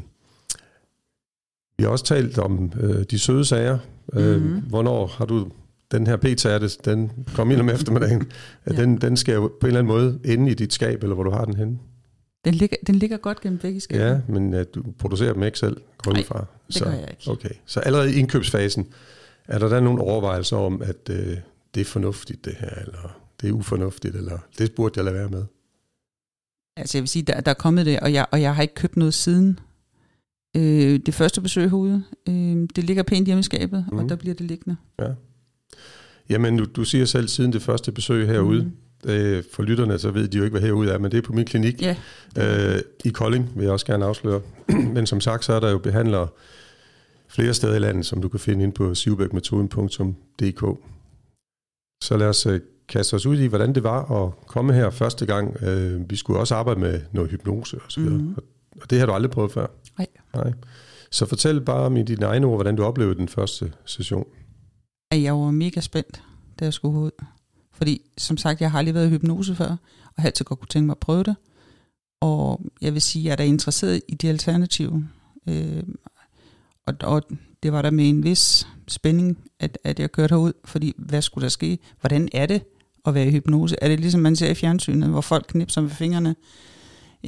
vi 1.77 1.83
har 1.83 1.89
også 1.89 2.05
talt 2.05 2.37
om 2.37 2.71
øh, 2.79 3.03
de 3.03 3.19
søde 3.19 3.45
sager. 3.45 3.77
Øh, 4.13 4.41
Mhm. 4.41 4.59
Hvornår 4.59 5.07
har 5.07 5.25
du 5.25 5.51
den 5.91 6.07
her 6.07 6.17
p-tærte, 6.17 6.69
den 6.85 7.11
kom 7.35 7.51
ind 7.51 7.59
om 7.59 7.69
eftermiddagen, 7.69 8.31
ja. 8.69 8.71
Den, 8.71 9.01
den 9.01 9.17
skal 9.17 9.33
jo 9.35 9.47
på 9.59 9.67
en 9.67 9.67
eller 9.67 9.79
anden 9.79 9.93
måde 9.93 10.19
inde 10.25 10.51
i 10.51 10.53
dit 10.53 10.73
skab, 10.73 11.03
eller 11.03 11.13
hvor 11.15 11.23
du 11.23 11.31
har 11.31 11.45
den 11.45 11.55
henne. 11.55 11.79
Den, 12.45 12.53
ligger, 12.53 12.77
den 12.87 12.95
ligger 12.95 13.17
godt 13.17 13.41
gennem 13.41 13.59
begge 13.59 13.79
skabet. 13.79 14.03
Ja, 14.05 14.19
men 14.27 14.53
uh, 14.53 14.59
du 14.75 14.83
producerer 14.99 15.33
dem 15.33 15.43
ikke 15.43 15.59
selv, 15.59 15.77
går 15.97 16.11
ud 16.11 16.23
fra. 16.23 16.45
det 16.73 16.83
gør 16.83 16.91
jeg 16.91 17.07
ikke. 17.09 17.31
Okay, 17.31 17.49
så 17.65 17.79
allerede 17.79 18.13
i 18.15 18.19
indkøbsfasen, 18.19 18.87
er 19.47 19.59
der 19.59 19.69
da 19.69 19.79
nogle 19.79 20.01
overvejelser 20.01 20.57
om, 20.57 20.81
at 20.81 21.09
uh, 21.09 21.15
det 21.75 21.81
er 21.81 21.85
fornuftigt 21.85 22.45
det 22.45 22.53
her, 22.59 22.69
eller 22.69 23.19
det 23.41 23.49
er 23.49 23.53
ufornuftigt, 23.53 24.15
eller 24.15 24.37
det 24.57 24.71
burde 24.71 24.93
jeg 24.95 25.05
lade 25.05 25.15
være 25.15 25.29
med? 25.29 25.43
Altså 26.77 26.97
jeg 26.97 27.01
vil 27.01 27.09
sige, 27.09 27.23
der, 27.23 27.41
der 27.41 27.51
er 27.51 27.55
kommet 27.55 27.85
det, 27.85 27.99
og 27.99 28.13
jeg, 28.13 28.25
og 28.31 28.41
jeg 28.41 28.55
har 28.55 28.61
ikke 28.61 28.73
købt 28.75 28.97
noget 28.97 29.13
siden. 29.13 29.59
Øh, 30.55 30.99
det 31.05 31.13
første 31.13 31.41
besøg 31.41 31.69
herude, 31.69 32.03
øh, 32.29 32.67
det 32.75 32.83
ligger 32.83 33.03
pænt 33.03 33.25
hjemme 33.25 33.39
i 33.39 33.43
skabet, 33.43 33.85
mm. 33.91 33.97
og 33.97 34.09
der 34.09 34.15
bliver 34.15 34.35
det 34.35 34.45
liggende. 34.45 34.75
Jamen, 36.29 36.57
du, 36.57 36.65
du 36.75 36.83
siger 36.83 37.05
selv 37.05 37.27
siden 37.27 37.53
det 37.53 37.61
første 37.61 37.91
besøg 37.91 38.27
herude, 38.27 38.71
mm. 39.03 39.09
øh, 39.09 39.43
for 39.53 39.63
lytterne, 39.63 39.99
så 39.99 40.11
ved 40.11 40.27
de 40.27 40.37
jo 40.37 40.43
ikke, 40.43 40.53
hvad 40.53 40.67
herude 40.67 40.91
er, 40.91 40.97
men 40.97 41.11
det 41.11 41.17
er 41.17 41.21
på 41.21 41.33
min 41.33 41.45
klinik 41.45 41.81
Ja, 41.81 41.95
øh, 42.37 42.81
i 43.05 43.09
Kolding, 43.09 43.51
vil 43.55 43.63
jeg 43.63 43.71
også 43.71 43.85
gerne 43.85 44.05
afsløre. 44.05 44.41
men 44.95 45.07
som 45.07 45.21
sagt, 45.21 45.45
så 45.45 45.53
er 45.53 45.59
der 45.59 45.71
jo 45.71 45.77
behandlere 45.77 46.27
flere 47.27 47.53
steder 47.53 47.75
i 47.75 47.79
landet, 47.79 48.05
som 48.05 48.21
du 48.21 48.29
kan 48.29 48.39
finde 48.39 48.63
ind 48.63 48.73
på 48.73 48.95
sivbækmetoden.dk. 48.95 50.79
Så 52.03 52.17
lad 52.17 52.27
os 52.27 52.45
øh, 52.45 52.59
kaste 52.89 53.13
os 53.13 53.25
ud 53.25 53.37
i, 53.39 53.45
hvordan 53.45 53.75
det 53.75 53.83
var 53.83 54.23
at 54.23 54.47
komme 54.47 54.73
her 54.73 54.89
første 54.89 55.25
gang. 55.25 55.63
Øh, 55.63 56.09
vi 56.09 56.15
skulle 56.15 56.39
også 56.39 56.55
arbejde 56.55 56.79
med 56.79 57.01
noget 57.11 57.31
hypnose 57.31 57.77
og 57.77 57.91
så 57.91 57.99
videre. 57.99 58.17
Mm. 58.17 58.35
Og 58.81 58.89
det 58.89 58.99
har 58.99 59.05
du 59.05 59.11
aldrig 59.11 59.31
prøvet 59.31 59.51
før? 59.51 59.67
Nej. 59.97 60.07
Nej. 60.33 60.53
Så 61.11 61.25
fortæl 61.25 61.61
bare 61.61 61.81
om 61.81 61.97
i 61.97 62.03
dine 62.03 62.25
egne 62.25 62.47
ord, 62.47 62.55
hvordan 62.55 62.75
du 62.75 62.83
oplevede 62.83 63.15
den 63.15 63.27
første 63.27 63.73
session. 63.85 64.25
jeg 65.11 65.33
var 65.33 65.51
mega 65.51 65.79
spændt, 65.79 66.23
da 66.59 66.65
jeg 66.65 66.73
skulle 66.73 66.99
ud. 66.99 67.11
Fordi, 67.73 68.01
som 68.17 68.37
sagt, 68.37 68.61
jeg 68.61 68.71
har 68.71 68.79
aldrig 68.79 68.95
været 68.95 69.07
i 69.07 69.09
hypnose 69.09 69.55
før, 69.55 69.69
og 70.15 70.21
har 70.21 70.25
altid 70.25 70.45
godt 70.45 70.59
kunne 70.59 70.67
tænke 70.67 70.85
mig 70.85 70.93
at 70.93 70.99
prøve 70.99 71.23
det. 71.23 71.35
Og 72.21 72.61
jeg 72.81 72.93
vil 72.93 73.01
sige, 73.01 73.21
at 73.21 73.25
jeg 73.25 73.31
er 73.31 73.35
da 73.35 73.43
interesseret 73.43 74.01
i 74.07 74.15
de 74.15 74.29
alternative. 74.29 75.07
Øh, 75.49 75.83
og, 76.85 76.93
og 77.03 77.23
det 77.63 77.71
var 77.71 77.81
der 77.81 77.91
med 77.91 78.09
en 78.09 78.23
vis 78.23 78.67
spænding, 78.87 79.37
at, 79.59 79.77
at 79.83 79.99
jeg 79.99 80.11
kørte 80.11 80.35
herud, 80.35 80.53
fordi 80.65 80.93
hvad 80.97 81.21
skulle 81.21 81.43
der 81.43 81.49
ske? 81.49 81.79
Hvordan 81.99 82.29
er 82.33 82.45
det 82.45 82.61
at 83.05 83.13
være 83.13 83.27
i 83.27 83.31
hypnose? 83.31 83.75
Er 83.81 83.87
det 83.87 83.99
ligesom 83.99 84.21
man 84.21 84.35
ser 84.35 84.49
i 84.49 84.53
fjernsynet, 84.53 85.09
hvor 85.09 85.21
folk 85.21 85.45
knipser 85.47 85.81
med 85.81 85.89
fingrene, 85.89 86.35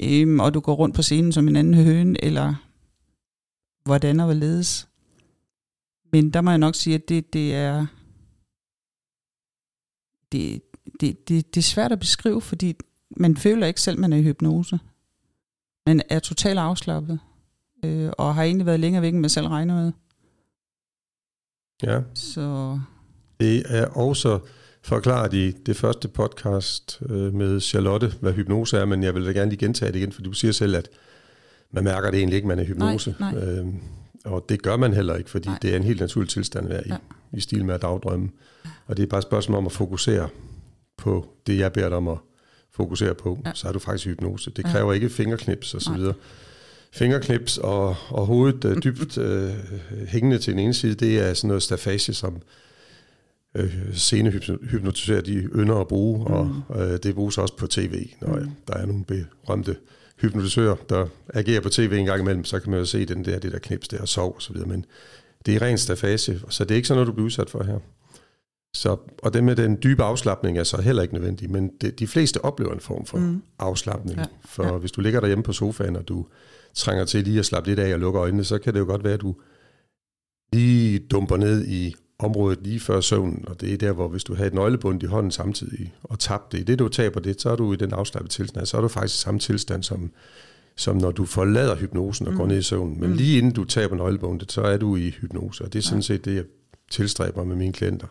øhm, 0.03 0.39
og 0.39 0.53
du 0.53 0.59
går 0.59 0.73
rundt 0.73 0.95
på 0.95 1.01
scenen 1.01 1.31
som 1.31 1.47
en 1.47 1.55
anden 1.55 1.73
høne, 1.73 2.23
eller 2.23 2.55
hvordan 3.85 4.19
og 4.19 4.25
hvorledes? 4.25 4.87
Men 6.11 6.29
der 6.29 6.41
må 6.41 6.49
jeg 6.49 6.57
nok 6.57 6.75
sige, 6.75 6.95
at 6.95 7.09
det, 7.09 7.33
det 7.33 7.55
er 7.55 7.85
det, 10.31 10.61
det, 10.99 11.29
det, 11.29 11.55
det 11.55 11.61
er 11.61 11.63
svært 11.63 11.91
at 11.91 11.99
beskrive, 11.99 12.41
fordi 12.41 12.75
man 13.17 13.37
føler 13.37 13.67
ikke 13.67 13.81
selv, 13.81 13.99
man 13.99 14.13
er 14.13 14.17
i 14.17 14.23
hypnose. 14.23 14.79
Man 15.85 16.01
er 16.09 16.19
totalt 16.19 16.59
afslappet, 16.59 17.19
øh, 17.85 18.11
og 18.17 18.35
har 18.35 18.43
egentlig 18.43 18.65
været 18.65 18.79
længere 18.79 19.01
væk, 19.01 19.13
end 19.13 19.21
man 19.21 19.29
selv 19.29 19.47
regner 19.47 19.75
med. 19.75 19.91
Ja. 21.83 22.01
Så 22.13 22.79
Det 23.39 23.63
er 23.67 23.85
også 23.85 24.39
forklaret 24.87 25.33
i 25.33 25.51
det 25.51 25.75
første 25.75 26.07
podcast 26.07 26.99
øh, 27.09 27.33
med 27.33 27.61
Charlotte, 27.61 28.13
hvad 28.21 28.33
hypnose 28.33 28.77
er, 28.77 28.85
men 28.85 29.03
jeg 29.03 29.15
vil 29.15 29.25
da 29.25 29.31
gerne 29.31 29.49
lige 29.51 29.65
gentage 29.65 29.91
det 29.91 29.99
igen, 29.99 30.11
for 30.11 30.21
du 30.21 30.31
siger 30.33 30.51
selv, 30.51 30.75
at 30.75 30.89
man 31.71 31.83
mærker 31.83 32.11
det 32.11 32.17
egentlig 32.17 32.35
ikke, 32.35 32.47
man 32.47 32.59
er 32.59 32.63
hypnose. 32.63 33.15
Nej, 33.19 33.31
nej. 33.33 33.43
Øh, 33.43 33.65
og 34.25 34.45
det 34.49 34.61
gør 34.61 34.77
man 34.77 34.93
heller 34.93 35.15
ikke, 35.15 35.29
fordi 35.29 35.47
Nej. 35.47 35.57
det 35.61 35.71
er 35.71 35.75
en 35.77 35.83
helt 35.83 35.99
naturlig 35.99 36.29
tilstand 36.29 36.65
at 36.65 36.71
være 36.71 36.87
i, 36.87 36.89
Ja. 36.89 36.97
i 37.33 37.39
stil 37.39 37.65
med 37.65 37.75
at 37.75 37.81
dagdrømme. 37.81 38.29
Og 38.87 38.97
det 38.97 39.03
er 39.03 39.07
bare 39.07 39.17
et 39.17 39.23
spørgsmål 39.23 39.57
om 39.57 39.65
at 39.65 39.71
fokusere 39.71 40.29
på 40.97 41.25
det, 41.47 41.57
jeg 41.59 41.73
beder 41.73 41.87
dig 41.89 41.97
om 41.97 42.07
at 42.07 42.17
fokusere 42.71 43.13
på. 43.13 43.39
Ja. 43.45 43.51
Så 43.53 43.67
er 43.67 43.71
du 43.71 43.79
faktisk 43.79 44.05
i 44.05 44.09
hypnose. 44.09 44.51
Det 44.51 44.63
Ja. 44.65 44.71
kræver 44.71 44.93
ikke 44.93 45.09
fingerknips 45.09 45.73
og 45.73 45.81
så 45.81 45.93
videre. 45.93 46.13
Fingerknips 46.91 47.57
og, 47.57 47.95
og 48.09 48.25
hovedet 48.25 48.65
øh, 48.65 48.77
dybt 48.83 49.17
øh, 49.27 49.49
hængende 50.07 50.37
til 50.37 50.53
den 50.53 50.59
ene 50.59 50.73
side, 50.73 50.93
det 50.95 51.19
er 51.19 51.33
sådan 51.33 51.47
noget 51.47 51.63
stafage, 51.63 52.13
som 52.13 52.37
øh, 53.55 53.93
scenehypnotiserer 53.93 55.21
de 55.21 55.33
ynder 55.33 55.75
at 55.75 55.87
bruge, 55.87 56.19
mm. 56.19 56.61
og 56.67 56.87
øh, 56.87 56.99
det 57.03 57.15
bruges 57.15 57.37
også 57.37 57.57
på 57.57 57.67
tv, 57.67 58.09
når 58.21 58.35
mm. 58.35 58.49
der 58.67 58.73
er 58.73 58.85
nogle 58.85 59.05
berømte 59.05 59.75
hypnotisører, 60.21 60.75
der 60.89 61.07
agerer 61.33 61.61
på 61.61 61.69
tv 61.69 61.95
en 61.99 62.05
gang 62.05 62.21
imellem, 62.21 62.45
så 62.45 62.59
kan 62.59 62.71
man 62.71 62.79
jo 62.79 62.85
se 62.85 63.05
den 63.05 63.25
der, 63.25 63.39
det 63.39 63.51
der 63.51 63.59
knips 63.59 63.87
der 63.87 64.01
og 64.01 64.07
sov 64.07 64.35
og 64.35 64.41
så 64.41 64.53
videre, 64.53 64.69
men 64.69 64.85
det 65.45 65.55
er 65.55 65.61
ren 65.61 65.77
stafage, 65.77 66.39
så 66.49 66.63
det 66.63 66.71
er 66.71 66.75
ikke 66.75 66.87
sådan 66.87 66.97
noget, 66.97 67.07
du 67.07 67.13
bliver 67.13 67.25
udsat 67.25 67.49
for 67.49 67.63
her. 67.63 67.79
Så, 68.73 68.97
og 69.23 69.33
det 69.33 69.43
med 69.43 69.55
den 69.55 69.77
dybe 69.83 70.03
afslappning 70.03 70.57
er 70.57 70.63
så 70.63 70.81
heller 70.81 71.01
ikke 71.01 71.13
nødvendig, 71.13 71.51
men 71.51 71.71
det, 71.81 71.99
de 71.99 72.07
fleste 72.07 72.45
oplever 72.45 72.73
en 72.73 72.79
form 72.79 73.05
for. 73.05 73.17
Mm. 73.17 73.41
afslappning. 73.59 74.19
Ja, 74.19 74.25
For 74.45 74.65
ja. 74.65 74.77
hvis 74.77 74.91
du 74.91 75.01
ligger 75.01 75.19
derhjemme 75.19 75.43
på 75.43 75.53
sofaen, 75.53 75.95
og 75.95 76.07
du 76.07 76.25
trænger 76.73 77.05
til 77.05 77.23
lige 77.23 77.39
at 77.39 77.45
slappe 77.45 77.69
lidt 77.69 77.79
af 77.79 77.93
og 77.93 77.99
lukke 77.99 78.19
øjnene, 78.19 78.43
så 78.43 78.57
kan 78.59 78.73
det 78.73 78.79
jo 78.79 78.85
godt 78.85 79.03
være, 79.03 79.13
at 79.13 79.21
du 79.21 79.35
lige 80.53 80.99
dumper 80.99 81.37
ned 81.37 81.67
i 81.67 81.95
området 82.19 82.59
lige 82.61 82.79
før 82.79 83.01
søvnen, 83.01 83.43
og 83.47 83.61
det 83.61 83.73
er 83.73 83.77
der, 83.77 83.91
hvor 83.91 84.07
hvis 84.07 84.23
du 84.23 84.35
har 84.35 84.45
et 84.45 84.53
nøglebund 84.53 85.03
i 85.03 85.05
hånden 85.05 85.31
samtidig 85.31 85.93
og 86.03 86.19
tabte 86.19 86.57
det, 86.57 86.61
i 86.63 86.65
det 86.65 86.79
du 86.79 86.87
taber 86.89 87.19
det, 87.19 87.41
så 87.41 87.49
er 87.49 87.55
du 87.55 87.73
i 87.73 87.75
den 87.75 87.93
afslappede 87.93 88.33
tilstand, 88.33 88.65
så 88.65 88.77
er 88.77 88.81
du 88.81 88.87
faktisk 88.87 89.15
i 89.15 89.21
samme 89.21 89.39
tilstand 89.39 89.83
som, 89.83 90.11
som 90.75 90.97
når 90.97 91.11
du 91.11 91.25
forlader 91.25 91.75
hypnosen 91.75 92.27
og 92.27 92.33
mm. 92.33 92.39
går 92.39 92.47
ned 92.47 92.57
i 92.57 92.61
søvnen. 92.61 92.99
Men 92.99 93.09
Mm. 93.09 93.15
lige 93.15 93.37
inden 93.37 93.51
du 93.51 93.63
taber 93.63 93.95
nøglebundet, 93.95 94.51
så 94.51 94.61
er 94.61 94.77
du 94.77 94.95
i 94.95 95.09
hypnose, 95.09 95.63
og 95.63 95.73
det 95.73 95.79
er 95.79 95.83
sådan 95.83 96.01
set 96.03 96.25
det, 96.25 96.35
jeg 96.35 96.43
tilstræber 96.91 97.43
med 97.43 97.55
mine 97.55 97.73
klienter. 97.73 98.07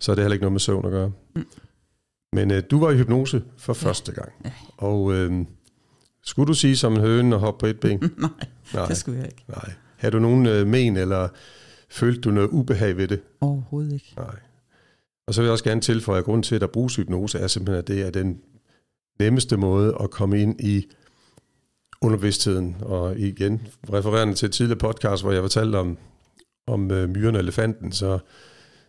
Så 0.00 0.12
er 0.12 0.14
det 0.14 0.24
heller 0.24 0.34
ikke 0.34 0.42
noget 0.42 0.52
med 0.52 0.60
søvn 0.60 0.84
at 0.84 0.90
gøre. 0.90 1.12
Mm. 1.36 1.44
Men 2.32 2.50
øh, 2.50 2.62
du 2.70 2.78
var 2.80 2.90
i 2.90 2.96
hypnose 2.96 3.42
for 3.58 3.72
første 3.72 4.12
gang, 4.12 4.32
Ja. 4.44 4.50
og 4.76 5.12
øh, 5.14 5.32
skulle 6.24 6.46
du 6.48 6.54
sige 6.54 6.76
som 6.76 6.92
en 6.92 7.00
høne 7.00 7.34
og 7.36 7.40
hoppe 7.40 7.60
på 7.60 7.66
et 7.66 7.80
ben? 7.80 7.98
Nej, 8.18 8.30
Nej, 8.74 8.86
det 8.86 8.96
skulle 8.96 9.18
jeg 9.18 9.26
ikke. 9.26 9.44
nej. 9.48 9.72
Har 9.96 10.10
du 10.10 10.18
nogen 10.18 10.46
øh, 10.46 10.66
men, 10.66 10.96
eller 10.96 11.28
følte 11.94 12.20
du 12.20 12.30
noget 12.30 12.48
ubehag 12.48 12.96
ved 12.96 13.08
det? 13.08 13.20
Overhovedet 13.40 13.92
ikke. 13.92 14.14
Nej. 14.16 14.36
Og 15.26 15.34
så 15.34 15.40
vil 15.40 15.46
jeg 15.46 15.52
også 15.52 15.64
gerne 15.64 15.80
tilføje, 15.80 16.18
at 16.18 16.24
grunden 16.24 16.42
til, 16.42 16.54
at 16.54 16.60
der 16.60 16.66
bruges 16.66 16.96
hypnose, 16.96 17.38
er 17.38 17.46
simpelthen, 17.46 17.78
at 17.78 17.88
det 17.88 18.06
er 18.06 18.10
den 18.10 18.40
nemmeste 19.18 19.56
måde 19.56 19.96
at 20.00 20.10
komme 20.10 20.42
ind 20.42 20.60
i 20.60 20.86
underbevidstheden. 22.02 22.76
Og 22.80 23.18
igen, 23.18 23.66
refererende 23.92 24.34
til 24.34 24.46
et 24.46 24.52
tidligere 24.52 24.78
podcast, 24.78 25.22
hvor 25.22 25.32
jeg 25.32 25.42
fortalte 25.42 25.76
om, 25.76 25.98
om 26.66 26.90
øh, 26.90 27.08
myren 27.08 27.34
og 27.34 27.40
elefanten, 27.40 27.92
så, 27.92 28.18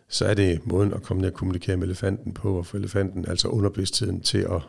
så 0.08 0.24
er 0.26 0.34
det 0.34 0.66
måden 0.66 0.94
at 0.94 1.02
komme 1.02 1.20
ned 1.20 1.30
og 1.30 1.34
kommunikere 1.34 1.76
med 1.76 1.86
elefanten 1.86 2.32
på, 2.32 2.58
og 2.58 2.66
få 2.66 2.76
elefanten, 2.76 3.28
altså 3.28 3.48
underbevidstheden, 3.48 4.20
til 4.20 4.38
at 4.38 4.62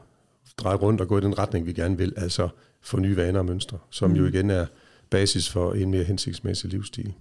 dreje 0.58 0.76
rundt 0.76 1.02
og 1.02 1.08
gå 1.08 1.18
i 1.18 1.22
den 1.22 1.40
retning, 1.40 1.66
vi 1.66 1.74
gerne 1.74 1.98
vil, 1.98 2.14
altså 2.18 2.50
få 2.82 3.00
nye 3.00 3.18
vaner 3.18 3.40
og 3.40 3.46
mønstre, 3.46 3.78
som 3.90 4.10
mm. 4.10 4.16
jo 4.16 4.26
igen 4.26 4.50
er 4.50 4.66
basis 5.10 5.50
for 5.50 5.74
en 5.74 5.92
mere 5.92 6.04
hensigtsmæssig 6.04 6.70
livsstil. 6.70 7.14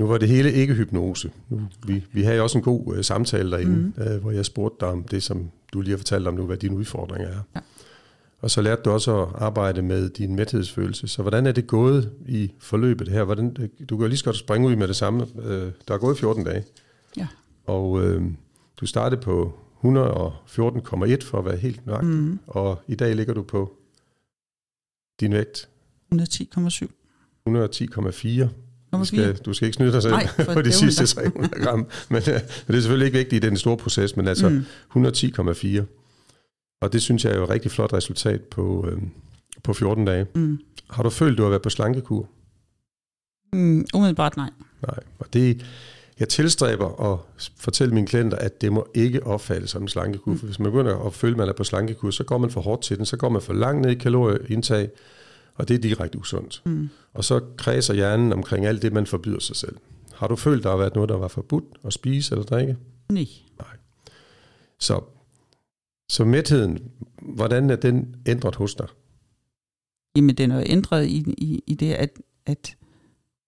Nu 0.00 0.06
var 0.06 0.18
det 0.18 0.28
hele 0.28 0.52
ikke 0.52 0.74
hypnose. 0.74 1.30
Nu, 1.48 1.60
vi, 1.86 2.04
vi 2.12 2.22
havde 2.22 2.36
jo 2.36 2.42
også 2.42 2.58
en 2.58 2.64
god 2.64 2.96
øh, 2.96 3.04
samtale 3.04 3.50
derinde, 3.50 3.92
mm. 3.96 4.02
Øh, 4.02 4.20
hvor 4.20 4.30
jeg 4.30 4.44
spurgte 4.44 4.76
dig 4.80 4.88
om 4.88 5.04
det, 5.04 5.22
som 5.22 5.50
du 5.72 5.80
lige 5.80 5.90
har 5.90 5.96
fortalt 5.96 6.26
om 6.26 6.34
nu, 6.34 6.46
hvad 6.46 6.56
dine 6.56 6.76
udfordringer 6.76 7.28
er. 7.28 7.42
Ja. 7.54 7.60
Og 8.40 8.50
så 8.50 8.62
lærte 8.62 8.82
du 8.82 8.90
også 8.90 9.22
at 9.22 9.28
arbejde 9.34 9.82
med 9.82 10.08
din 10.10 10.36
mæthedsfølelse. 10.36 11.08
Så 11.08 11.22
hvordan 11.22 11.46
er 11.46 11.52
det 11.52 11.66
gået 11.66 12.12
i 12.26 12.52
forløbet 12.58 13.08
her? 13.08 13.24
Hvordan, 13.24 13.56
du 13.90 13.96
kan 13.96 14.00
jo 14.00 14.06
lige 14.06 14.16
så 14.16 14.24
godt 14.24 14.36
springe 14.36 14.68
ud 14.68 14.76
med 14.76 14.88
det 14.88 14.96
samme. 14.96 15.26
Øh, 15.42 15.72
der 15.88 15.94
er 15.94 15.98
gået 15.98 16.18
14 16.18 16.44
dage. 16.44 16.64
Ja. 17.16 17.26
Og 17.66 18.04
øh, 18.04 18.22
du 18.76 18.86
startede 18.86 19.20
på 19.20 19.58
114,1 19.84 19.86
for 21.24 21.38
at 21.38 21.44
være 21.44 21.56
helt 21.56 21.86
nøjagtig. 21.86 22.10
Mm. 22.10 22.38
Og 22.46 22.78
i 22.88 22.94
dag 22.94 23.16
ligger 23.16 23.34
du 23.34 23.42
på 23.42 23.72
din 25.20 25.32
vægt 25.32 25.68
110,7. 26.14 26.86
110,4. 27.48 28.48
Du 28.92 28.96
Nummer 28.96 29.04
skal, 29.04 29.24
4. 29.24 29.32
du 29.32 29.52
skal 29.52 29.66
ikke 29.66 29.76
snyde 29.76 29.92
dig 29.92 30.02
selv 30.02 30.14
Nej, 30.14 30.26
for 30.26 30.54
på 30.54 30.62
de 30.62 30.72
sidste 30.72 31.02
da. 31.02 31.06
300 31.06 31.48
gram. 31.64 31.86
Men, 32.08 32.16
øh, 32.16 32.24
det 32.26 32.76
er 32.76 32.80
selvfølgelig 32.80 33.06
ikke 33.06 33.18
vigtigt 33.18 33.44
i 33.44 33.48
den 33.48 33.56
store 33.56 33.76
proces, 33.76 34.16
men 34.16 34.28
altså 34.28 34.48
Mm. 34.48 34.64
110,4. 34.90 35.82
Og 36.82 36.92
det 36.92 37.02
synes 37.02 37.24
jeg 37.24 37.32
er 37.32 37.36
jo 37.36 37.44
et 37.44 37.50
rigtig 37.50 37.70
flot 37.70 37.92
resultat 37.92 38.42
på, 38.42 38.88
øh, 38.92 39.02
på 39.64 39.72
14 39.72 40.04
dage. 40.04 40.26
Mm. 40.34 40.58
Har 40.90 41.02
du 41.02 41.10
følt, 41.10 41.38
du 41.38 41.42
har 41.42 41.50
været 41.50 41.62
på 41.62 41.70
slankekur? 41.70 42.28
Mm. 43.52 43.86
Umiddelbart 43.94 44.36
nej. 44.36 44.50
Nej. 44.86 44.98
Og 45.18 45.26
det, 45.32 45.64
jeg 46.20 46.28
tilstræber 46.28 47.12
at 47.12 47.18
fortælle 47.56 47.94
mine 47.94 48.06
klienter, 48.06 48.36
at 48.38 48.60
det 48.60 48.72
må 48.72 48.86
ikke 48.94 49.26
opfattes 49.26 49.70
som 49.70 49.82
en 49.82 49.88
slankekur. 49.88 50.34
For 50.36 50.46
hvis 50.46 50.58
man 50.58 50.72
begynder 50.72 50.98
at 51.06 51.14
føle, 51.14 51.32
at 51.32 51.38
man 51.38 51.48
er 51.48 51.52
på 51.52 51.64
slankekur, 51.64 52.10
så 52.10 52.24
går 52.24 52.38
man 52.38 52.50
for 52.50 52.60
hårdt 52.60 52.82
til 52.82 52.96
den. 52.96 53.06
Så 53.06 53.16
går 53.16 53.28
man 53.28 53.42
for 53.42 53.52
langt 53.52 53.82
ned 53.82 53.90
i 53.90 53.94
kalorieindtag, 53.94 54.88
og 55.54 55.68
det 55.68 55.74
er 55.74 55.78
direkte 55.78 56.18
usundt. 56.18 56.62
Mm. 56.66 56.88
Og 57.12 57.24
så 57.24 57.40
kredser 57.58 57.94
hjernen 57.94 58.32
omkring 58.32 58.66
alt 58.66 58.82
det, 58.82 58.92
man 58.92 59.06
forbyder 59.06 59.40
sig 59.40 59.56
selv. 59.56 59.76
Har 60.14 60.28
du 60.28 60.36
følt, 60.36 60.62
der 60.64 60.70
har 60.70 60.76
været 60.76 60.94
noget, 60.94 61.08
der 61.08 61.16
var 61.16 61.28
forbudt 61.28 61.64
at 61.84 61.92
spise 61.92 62.32
eller 62.34 62.44
drikke? 62.44 62.76
Nej. 63.10 63.26
Så, 64.78 65.02
så 66.08 66.24
mætheden, 66.24 66.90
hvordan 67.22 67.70
er 67.70 67.76
den 67.76 68.16
ændret 68.26 68.54
hos 68.54 68.74
dig? 68.74 68.86
Jamen, 70.16 70.34
den 70.36 70.50
er 70.50 70.62
ændret 70.66 71.06
i, 71.06 71.34
i, 71.38 71.62
i 71.66 71.74
det, 71.74 71.92
at, 71.92 72.10
at, 72.46 72.76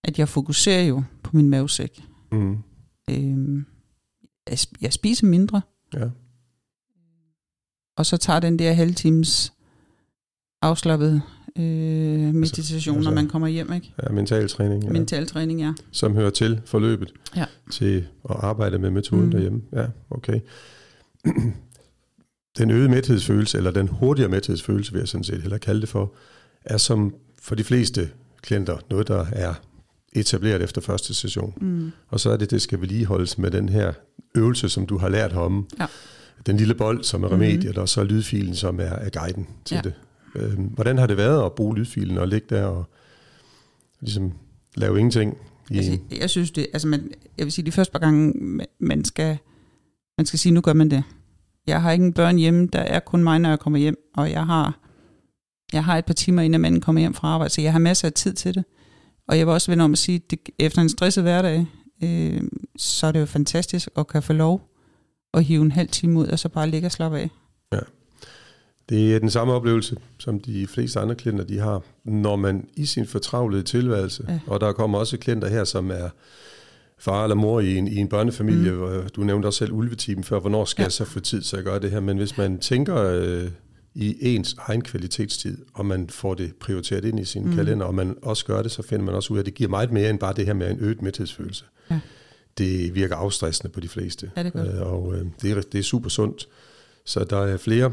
at 0.03 0.19
jeg 0.19 0.29
fokuserer 0.29 0.83
jo 0.83 1.03
på 1.23 1.31
min 1.37 1.49
mavesæk. 1.49 2.03
Mm. 2.31 2.57
Øhm, 3.09 3.65
jeg, 4.49 4.53
sp- 4.59 4.77
jeg 4.81 4.93
spiser 4.93 5.27
mindre, 5.27 5.61
Ja. 5.93 6.09
og 7.97 8.05
så 8.05 8.17
tager 8.17 8.39
den 8.39 8.59
der 8.59 8.73
halve 8.73 8.93
times 8.93 9.53
afslappet 10.61 11.21
øh, 11.59 11.63
meditation, 12.35 12.95
altså- 12.95 13.09
når 13.09 13.15
man 13.15 13.27
kommer 13.27 13.47
hjem, 13.47 13.73
ikke? 13.73 13.93
ja, 14.03 14.09
mental 14.13 14.49
træning, 14.49 14.83
ja, 14.83 14.89
Mental 14.89 15.27
træning, 15.27 15.59
ja. 15.61 15.73
som 15.91 16.13
hører 16.15 16.29
til 16.29 16.61
forløbet 16.65 17.13
Ja. 17.35 17.45
til 17.71 18.05
at 18.29 18.35
arbejde 18.39 18.79
med 18.79 18.89
metoden 18.91 19.19
mm. 19.23 19.25
Mm. 19.25 19.31
derhjemme. 19.31 19.61
Ja, 19.73 19.85
okay. 20.09 20.39
den 22.57 22.71
øgede 22.71 22.89
mæthedsfølelse, 22.89 23.57
eller 23.57 23.71
den 23.71 23.87
hurtigere 23.87 24.29
mæthedsfølelse, 24.29 24.91
vil 24.91 24.99
jeg 24.99 25.07
sådan 25.07 25.23
set 25.23 25.41
hellere 25.41 25.59
kalde 25.59 25.81
det 25.81 25.89
for, 25.89 26.13
er 26.65 26.77
som 26.77 27.15
for 27.41 27.55
de 27.55 27.63
fleste 27.63 28.09
klienter 28.41 28.77
noget, 28.89 29.07
der 29.07 29.25
er 29.31 29.53
etableret 30.13 30.61
efter 30.61 30.81
første 30.81 31.13
session. 31.13 31.53
Mm. 31.61 31.91
Og 32.07 32.19
så 32.19 32.29
er 32.29 32.37
det, 32.37 32.51
det 32.51 32.61
skal 32.61 32.81
vedligeholdes 32.81 33.37
med 33.37 33.51
den 33.51 33.69
her 33.69 33.93
øvelse, 34.35 34.69
som 34.69 34.85
du 34.85 34.97
har 34.97 35.09
lært 35.09 35.33
om. 35.33 35.67
Ja. 35.79 35.85
Den 36.45 36.57
lille 36.57 36.75
bold, 36.75 37.03
som 37.03 37.23
er 37.23 37.31
remediet, 37.33 37.73
Mhm. 37.75 37.81
og 37.81 37.89
så 37.89 38.03
lydfilen, 38.03 38.55
som 38.55 38.79
er, 38.79 38.83
er 38.83 39.09
guiden 39.09 39.47
til 39.65 39.75
Ja. 39.75 39.81
det. 39.81 39.93
Øhm, 40.35 40.63
hvordan 40.63 40.97
har 40.97 41.07
det 41.07 41.17
været 41.17 41.45
at 41.45 41.53
bruge 41.53 41.75
lydfilen 41.77 42.17
og 42.17 42.27
ligge 42.27 42.47
der 42.55 42.63
og 42.65 42.85
ligesom 43.99 44.31
lave 44.75 44.97
ingenting? 44.99 45.37
I, 45.71 45.77
Altså, 45.77 45.97
jeg 46.19 46.29
synes 46.29 46.51
det, 46.51 46.67
altså 46.73 46.87
man, 46.87 47.11
jeg 47.37 47.45
vil 47.45 47.51
sige, 47.53 47.65
de 47.65 47.71
første 47.71 47.91
par 47.91 47.99
gange, 47.99 48.33
man- 48.79 49.05
skal, 49.05 49.37
man 50.17 50.25
skal 50.25 50.39
sige, 50.39 50.53
nu 50.53 50.61
gør 50.61 50.73
man 50.73 50.91
det. 50.91 51.03
Jeg 51.67 51.81
har 51.81 51.91
ingen 51.91 52.13
børn 52.13 52.37
hjemme, 52.37 52.67
der 52.73 52.79
er 52.79 52.99
kun 52.99 53.23
mig, 53.23 53.39
når 53.39 53.49
jeg 53.49 53.59
kommer 53.59 53.79
hjem, 53.79 53.95
og 54.15 54.31
jeg 54.31 54.45
har, 54.45 54.79
jeg 55.73 55.85
har 55.85 55.97
et 55.97 56.05
par 56.05 56.13
timer, 56.13 56.41
inden 56.41 56.61
manden 56.61 56.81
kommer 56.81 56.99
hjem 56.99 57.13
fra 57.13 57.27
arbejde, 57.27 57.53
så 57.53 57.61
jeg 57.61 57.71
har 57.71 57.79
masser 57.79 58.07
af 58.07 58.13
tid 58.13 58.33
til 58.33 58.55
det. 58.55 58.65
Og 59.27 59.37
jeg 59.37 59.47
vil 59.47 59.53
også 59.53 59.71
vende 59.71 59.83
om 59.83 59.91
at 59.91 59.97
sige, 59.97 60.15
at 60.15 60.31
det, 60.31 60.39
efter 60.59 60.81
en 60.81 60.89
stresset 60.89 61.23
hverdag, 61.23 61.65
øh, 62.03 62.41
så 62.77 63.07
er 63.07 63.11
det 63.11 63.19
jo 63.19 63.25
fantastisk 63.25 63.89
at 63.97 64.07
kan 64.07 64.23
få 64.23 64.33
lov 64.33 64.69
at 65.33 65.43
hive 65.43 65.61
en 65.61 65.71
halv 65.71 65.89
time 65.89 66.19
ud, 66.19 66.27
og 66.27 66.39
så 66.39 66.49
bare 66.49 66.69
ligge 66.69 66.87
og 66.87 66.91
slappe 66.91 67.19
af. 67.19 67.29
Det 68.89 69.15
er 69.15 69.19
den 69.19 69.29
samme 69.29 69.53
oplevelse, 69.53 69.97
som 70.19 70.39
de 70.39 70.67
fleste 70.67 70.99
andre 70.99 71.15
klienter 71.15 71.43
de 71.43 71.59
har, 71.59 71.81
når 72.03 72.35
man 72.35 72.67
i 72.75 72.85
sin 72.85 73.07
fortravlede 73.07 73.63
tilværelse, 73.63 74.25
ja. 74.29 74.39
Og 74.47 74.61
der 74.61 74.71
kommer 74.71 74.97
også 74.97 75.17
klienter 75.17 75.47
her, 75.47 75.63
som 75.63 75.91
er 75.91 76.09
far 76.97 77.23
eller 77.23 77.35
mor 77.35 77.59
i 77.59 77.77
en, 77.77 77.87
i 77.87 77.95
en 77.95 78.07
børnefamilie, 78.07 78.71
mm. 78.71 79.09
du 79.15 79.23
nævnte 79.23 79.45
også 79.45 79.57
selv 79.57 79.71
ulvetimen 79.71 80.23
før, 80.23 80.39
hvornår 80.39 80.65
skal 80.65 80.81
ja. 80.81 80.85
Jeg 80.85 80.91
så 80.91 81.05
få 81.05 81.19
tid 81.19 81.41
til 81.41 81.57
at 81.57 81.63
gøre 81.63 81.79
det 81.79 81.91
her, 81.91 81.99
men 81.99 82.17
hvis 82.17 82.37
man 82.37 82.59
tænker 82.59 82.95
øh, 82.97 83.49
i 83.95 84.35
ens 84.35 84.55
egen 84.59 84.81
kvalitetstid, 84.81 85.57
og 85.73 85.85
man 85.85 86.09
får 86.09 86.33
det 86.33 86.55
prioriteret 86.59 87.05
ind 87.05 87.19
i 87.19 87.25
sin 87.25 87.45
mm. 87.45 87.55
Kalender, 87.55 87.85
og 87.85 87.95
man 87.95 88.15
også 88.21 88.45
gør 88.45 88.61
det, 88.61 88.71
så 88.71 88.81
finder 88.81 89.05
man 89.05 89.15
også 89.15 89.33
ud 89.33 89.37
af, 89.37 89.41
at 89.41 89.45
det 89.45 89.53
giver 89.53 89.69
meget 89.69 89.91
mere 89.91 90.09
end 90.09 90.19
bare 90.19 90.33
det 90.33 90.45
her 90.45 90.53
med 90.53 90.71
en 90.71 90.77
øget 90.79 91.01
mæthedsfølelse. 91.01 91.65
Ja. 91.91 91.99
Det 92.57 92.95
virker 92.95 93.15
afstressende 93.15 93.71
på 93.73 93.79
de 93.79 93.87
fleste, 93.87 94.31
Ja, 94.37 94.43
det. 94.43 94.55
øh, 94.55 94.81
og 94.93 95.15
øh, 95.15 95.25
det, 95.41 95.51
er, 95.51 95.61
det 95.61 95.79
er 95.79 95.83
super 95.83 96.09
sundt. 96.09 96.47
Så 97.05 97.23
der 97.23 97.37
er 97.37 97.57
flere 97.57 97.91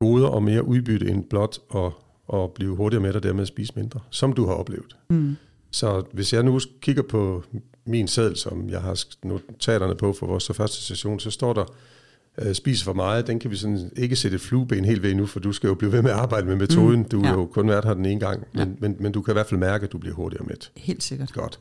goder 0.00 0.28
og 0.28 0.42
mere 0.42 0.64
udbytte 0.64 1.08
end 1.08 1.24
blot 1.24 1.58
at, 1.74 1.92
at 2.34 2.52
blive 2.52 2.76
hurtigere 2.76 3.02
med 3.02 3.14
og 3.14 3.22
dermed 3.22 3.46
spise 3.46 3.72
mindre, 3.76 4.00
som 4.10 4.32
du 4.32 4.46
har 4.46 4.54
oplevet. 4.54 4.96
Mm. 5.10 5.36
Så 5.70 6.04
hvis 6.12 6.32
jeg 6.32 6.42
nu 6.42 6.60
kigger 6.80 7.02
på 7.02 7.44
min 7.84 8.08
seddel, 8.08 8.36
som 8.36 8.70
jeg 8.70 8.80
har 8.80 9.04
notaterne 9.22 9.94
på 9.94 10.12
for 10.12 10.26
vores 10.26 10.50
første 10.54 10.82
session, 10.82 11.20
så 11.20 11.30
står 11.30 11.52
der, 11.52 11.64
øh, 12.38 12.54
spiser 12.54 12.84
for 12.84 12.92
meget, 12.92 13.26
den 13.26 13.38
kan 13.38 13.50
vi 13.50 13.56
sådan 13.56 13.90
ikke 13.96 14.16
sætte 14.16 14.34
et 14.34 14.40
flueben 14.40 14.84
helt 14.84 15.02
ved 15.02 15.14
nu, 15.14 15.26
for 15.26 15.40
du 15.40 15.52
skal 15.52 15.68
jo 15.68 15.74
blive 15.74 15.92
ved 15.92 16.02
med 16.02 16.10
at 16.10 16.16
arbejde 16.16 16.46
med 16.46 16.56
metoden. 16.56 16.98
Mm, 16.98 17.08
du 17.08 17.22
har 17.22 17.32
ja. 17.32 17.34
jo 17.34 17.46
kun 17.46 17.68
været 17.68 17.84
her 17.84 17.94
den 17.94 18.06
ene 18.06 18.20
gang, 18.20 18.44
men, 18.52 18.68
ja. 18.68 18.74
men, 18.78 18.96
men 19.00 19.12
du 19.12 19.22
kan 19.22 19.32
i 19.32 19.34
hvert 19.34 19.46
fald 19.46 19.60
mærke, 19.60 19.84
at 19.84 19.92
du 19.92 19.98
bliver 19.98 20.14
hurtigere 20.14 20.46
med. 20.46 20.56
Helt 20.76 21.02
sikkert. 21.02 21.32
Godt. 21.32 21.58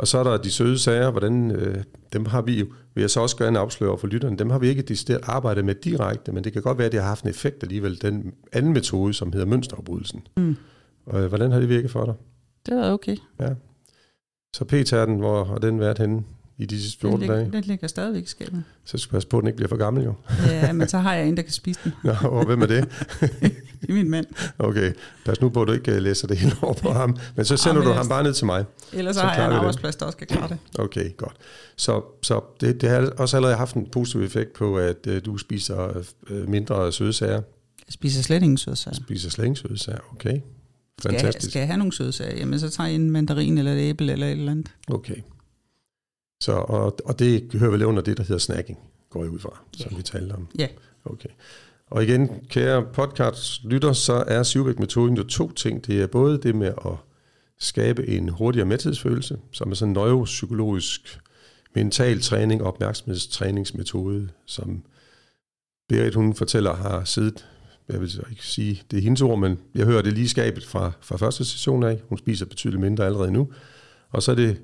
Og 0.00 0.08
så 0.08 0.18
er 0.18 0.24
der 0.24 0.36
de 0.36 0.50
søde 0.50 0.78
sager, 0.78 1.10
hvordan, 1.10 1.50
øh, 1.50 1.84
dem 2.12 2.26
har 2.26 2.42
vi 2.42 2.60
jo, 2.60 2.66
vil 2.94 3.00
jeg 3.00 3.10
så 3.10 3.20
også 3.20 3.36
gerne 3.36 3.58
afsløre 3.58 3.98
for 3.98 4.06
lytterne, 4.06 4.36
dem 4.36 4.50
har 4.50 4.58
vi 4.58 4.68
ikke 4.68 4.84
arbejdet 5.22 5.64
med 5.64 5.74
direkte, 5.74 6.32
men 6.32 6.44
det 6.44 6.52
kan 6.52 6.62
godt 6.62 6.78
være, 6.78 6.86
at 6.86 6.92
det 6.92 7.00
har 7.00 7.08
haft 7.08 7.24
en 7.24 7.30
effekt 7.30 7.62
alligevel, 7.62 8.02
den 8.02 8.32
anden 8.52 8.72
metode, 8.72 9.14
som 9.14 9.32
hedder 9.32 9.46
mønsterafbrydelsen. 9.46 10.22
Mm. 10.36 10.56
Og, 11.06 11.22
øh, 11.22 11.28
hvordan 11.28 11.52
har 11.52 11.60
det 11.60 11.68
virket 11.68 11.90
for 11.90 12.04
dig? 12.04 12.14
Det 12.66 12.76
var 12.76 12.92
okay. 12.92 13.16
Ja. 13.40 13.48
Så 14.56 14.64
p-tærten, 14.64 15.18
hvor 15.18 15.44
har 15.44 15.58
den 15.58 15.80
været 15.80 15.98
henne 15.98 16.22
i 16.58 16.66
de 16.66 16.80
sidste 16.80 17.00
14 17.00 17.20
den 17.20 17.30
dage? 17.30 17.50
Den 17.52 17.64
ligger 17.64 17.88
stadigvæk 17.88 18.22
i 18.22 18.26
skabet. 18.26 18.64
Så 18.84 18.98
skal 18.98 19.08
jeg 19.08 19.16
passe 19.16 19.28
på, 19.28 19.38
at 19.38 19.40
den 19.40 19.48
ikke 19.48 19.56
bliver 19.56 19.68
for 19.68 19.76
gammel 19.76 20.04
jo. 20.04 20.14
ja, 20.46 20.72
men 20.72 20.88
så 20.88 20.98
har 20.98 21.14
jeg 21.14 21.28
en, 21.28 21.36
der 21.36 21.42
kan 21.42 21.52
spise 21.52 21.80
den. 21.84 21.92
Nå, 22.04 22.12
og 22.28 22.46
hvem 22.46 22.62
er 22.62 22.66
det? 22.66 22.88
det 23.82 23.90
er 23.90 23.94
min 23.94 24.10
mand. 24.10 24.26
Okay, 24.58 24.92
pas 25.24 25.40
nu 25.40 25.48
på, 25.48 25.62
at 25.62 25.68
du 25.68 25.72
ikke 25.72 25.92
øh, 25.92 26.02
læser 26.02 26.28
det 26.28 26.36
hele 26.36 26.52
over 26.62 26.74
på 26.74 26.92
ham. 26.92 27.16
Men 27.36 27.44
så 27.44 27.56
sender 27.56 27.80
ja, 27.80 27.84
men 27.84 27.88
du 27.88 27.94
ham 27.94 28.08
bare 28.08 28.22
ned 28.22 28.34
til 28.34 28.46
mig. 28.46 28.64
Ellers 28.92 29.16
så 29.16 29.22
har 29.22 29.34
jeg 29.34 29.46
en 29.46 29.52
arbejdsplads, 29.52 29.96
der 29.96 30.06
også 30.06 30.16
skal 30.16 30.26
klare 30.26 30.48
det. 30.48 30.58
Okay, 30.78 31.16
godt. 31.16 31.36
Så, 31.76 32.02
så 32.22 32.40
det, 32.60 32.80
det 32.80 32.88
har 32.88 33.12
også 33.18 33.36
allerede 33.36 33.56
haft 33.56 33.74
en 33.74 33.86
positiv 33.86 34.22
effekt 34.22 34.52
på, 34.52 34.78
at 34.78 35.06
uh, 35.08 35.16
du 35.24 35.38
spiser 35.38 36.04
uh, 36.30 36.48
mindre 36.48 36.92
sødsager. 36.92 37.32
Jeg 37.86 37.92
spiser 37.92 38.22
slet 38.22 38.42
ingen 38.42 38.58
sødsager. 38.58 38.94
Spiser 38.94 39.30
slet 39.30 39.44
ingen 39.44 39.56
sødsager, 39.56 39.98
okay. 40.12 40.40
Fantastisk. 41.02 41.32
Skal 41.32 41.34
jeg, 41.34 41.50
skal 41.50 41.60
jeg 41.60 41.68
have 41.68 41.78
nogle 41.78 41.92
sødsager, 41.92 42.36
jamen 42.36 42.60
så 42.60 42.70
tager 42.70 42.88
jeg 42.88 42.94
en 42.94 43.10
mandarin 43.10 43.58
eller 43.58 43.72
et 43.72 43.78
æble 43.78 44.12
eller 44.12 44.26
et 44.26 44.32
eller 44.32 44.52
andet. 44.52 44.72
Okay. 44.88 45.16
Så, 46.42 46.52
og, 46.52 46.96
og 47.04 47.18
det 47.18 47.50
hører 47.54 47.70
vel 47.70 47.84
under 47.84 48.02
det, 48.02 48.16
der 48.16 48.22
hedder 48.22 48.38
snacking, 48.38 48.78
går 49.10 49.22
jeg 49.22 49.30
ud 49.30 49.38
fra, 49.38 49.60
som 49.76 49.88
yeah. 49.90 49.98
vi 49.98 50.02
talte 50.02 50.32
om. 50.32 50.48
Ja. 50.58 50.66
Okay. 51.04 51.28
Og 51.90 52.02
igen, 52.02 52.30
kære 52.48 52.86
podcast 52.92 53.64
lytter, 53.64 53.92
så 53.92 54.24
er 54.26 54.42
Sivbæk-metoden 54.42 55.16
jo 55.16 55.22
to 55.22 55.52
ting. 55.52 55.86
Det 55.86 56.02
er 56.02 56.06
både 56.06 56.38
det 56.38 56.54
med 56.54 56.66
at 56.66 56.92
skabe 57.58 58.08
en 58.08 58.28
hurtigere 58.28 58.66
mæthedsfølelse, 58.66 59.38
som 59.52 59.70
er 59.70 59.74
sådan 59.74 59.90
en 59.90 59.92
neuropsykologisk 59.92 61.20
mental 61.74 62.20
træning 62.20 62.62
og 62.62 62.68
opmærksomhedstræningsmetode, 62.68 64.28
som 64.46 64.82
Berit, 65.88 66.14
hun 66.14 66.34
fortæller, 66.34 66.74
har 66.74 67.04
siddet, 67.04 67.46
jeg 67.88 68.00
vil 68.00 68.24
ikke 68.30 68.46
sige, 68.46 68.82
det 68.90 68.98
er 68.98 69.02
hendes 69.02 69.22
ord, 69.22 69.38
men 69.38 69.58
jeg 69.74 69.86
hører 69.86 70.02
det 70.02 70.12
lige 70.12 70.28
skabet 70.28 70.64
fra, 70.64 70.92
fra 71.00 71.16
første 71.16 71.44
session 71.44 71.82
af. 71.82 72.00
Hun 72.08 72.18
spiser 72.18 72.46
betydeligt 72.46 72.80
mindre 72.80 73.06
allerede 73.06 73.30
nu. 73.30 73.48
Og 74.10 74.22
så 74.22 74.30
er 74.30 74.34
det 74.34 74.60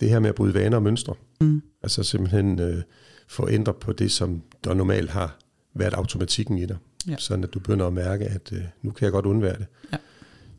det 0.00 0.08
her 0.08 0.20
med 0.20 0.28
at 0.28 0.34
bryde 0.34 0.54
vaner 0.54 0.76
og 0.76 0.82
mønstre. 0.82 1.14
Mm. 1.40 1.62
Altså 1.82 2.02
simpelthen 2.02 2.60
øh, 2.60 2.82
få 3.28 3.48
ændret 3.48 3.76
på 3.76 3.92
det, 3.92 4.12
som 4.12 4.42
der 4.64 4.74
normalt 4.74 5.10
har 5.10 5.38
været 5.78 5.94
automatikken 5.94 6.58
i 6.58 6.66
dig. 6.66 6.76
Ja. 7.08 7.16
Sådan 7.18 7.44
at 7.44 7.54
du 7.54 7.58
begynder 7.58 7.86
at 7.86 7.92
mærke, 7.92 8.24
at 8.24 8.52
øh, 8.52 8.62
nu 8.82 8.90
kan 8.90 9.04
jeg 9.04 9.12
godt 9.12 9.26
undvære 9.26 9.58
det. 9.58 9.66
Ja. 9.92 9.96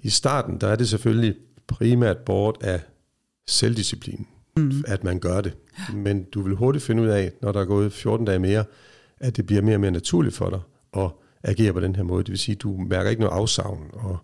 I 0.02 0.10
starten, 0.10 0.62
der 0.62 0.68
er 0.68 0.76
det 0.76 0.90
selvfølgelig 0.90 1.36
primært 1.68 2.18
bort 2.18 2.58
af 2.62 2.82
selvdisciplin, 3.48 4.28
mm. 4.58 4.84
at 4.88 5.04
man 5.04 5.20
gør 5.20 5.42
det. 5.42 5.58
Ja. 5.90 5.96
Men 5.96 6.24
du 6.24 6.42
vil 6.42 6.56
hurtigt 6.56 6.86
finde 6.86 7.04
ud 7.04 7.08
af, 7.08 7.32
når 7.42 7.52
der 7.52 7.62
er 7.62 7.66
gået 7.66 7.94
14 7.94 8.26
dage 8.26 8.40
mere, 8.40 8.64
at 9.20 9.38
det 9.38 9.46
bliver 9.46 9.62
mere 9.62 9.76
og 9.76 9.82
mere 9.82 9.92
naturligt 9.92 10.36
for 10.36 10.50
dig 10.50 10.60
at 11.04 11.12
agere 11.44 11.74
på 11.74 11.80
den 11.80 11.96
her 11.96 12.04
måde. 12.04 12.24
Det 12.24 12.32
vil 12.32 12.40
sige, 12.40 12.56
at 12.56 12.62
du 12.62 12.78
mærker 12.78 13.10
ikke 13.10 13.22
noget 13.22 13.36
afsavn, 13.36 13.90
og 13.94 14.18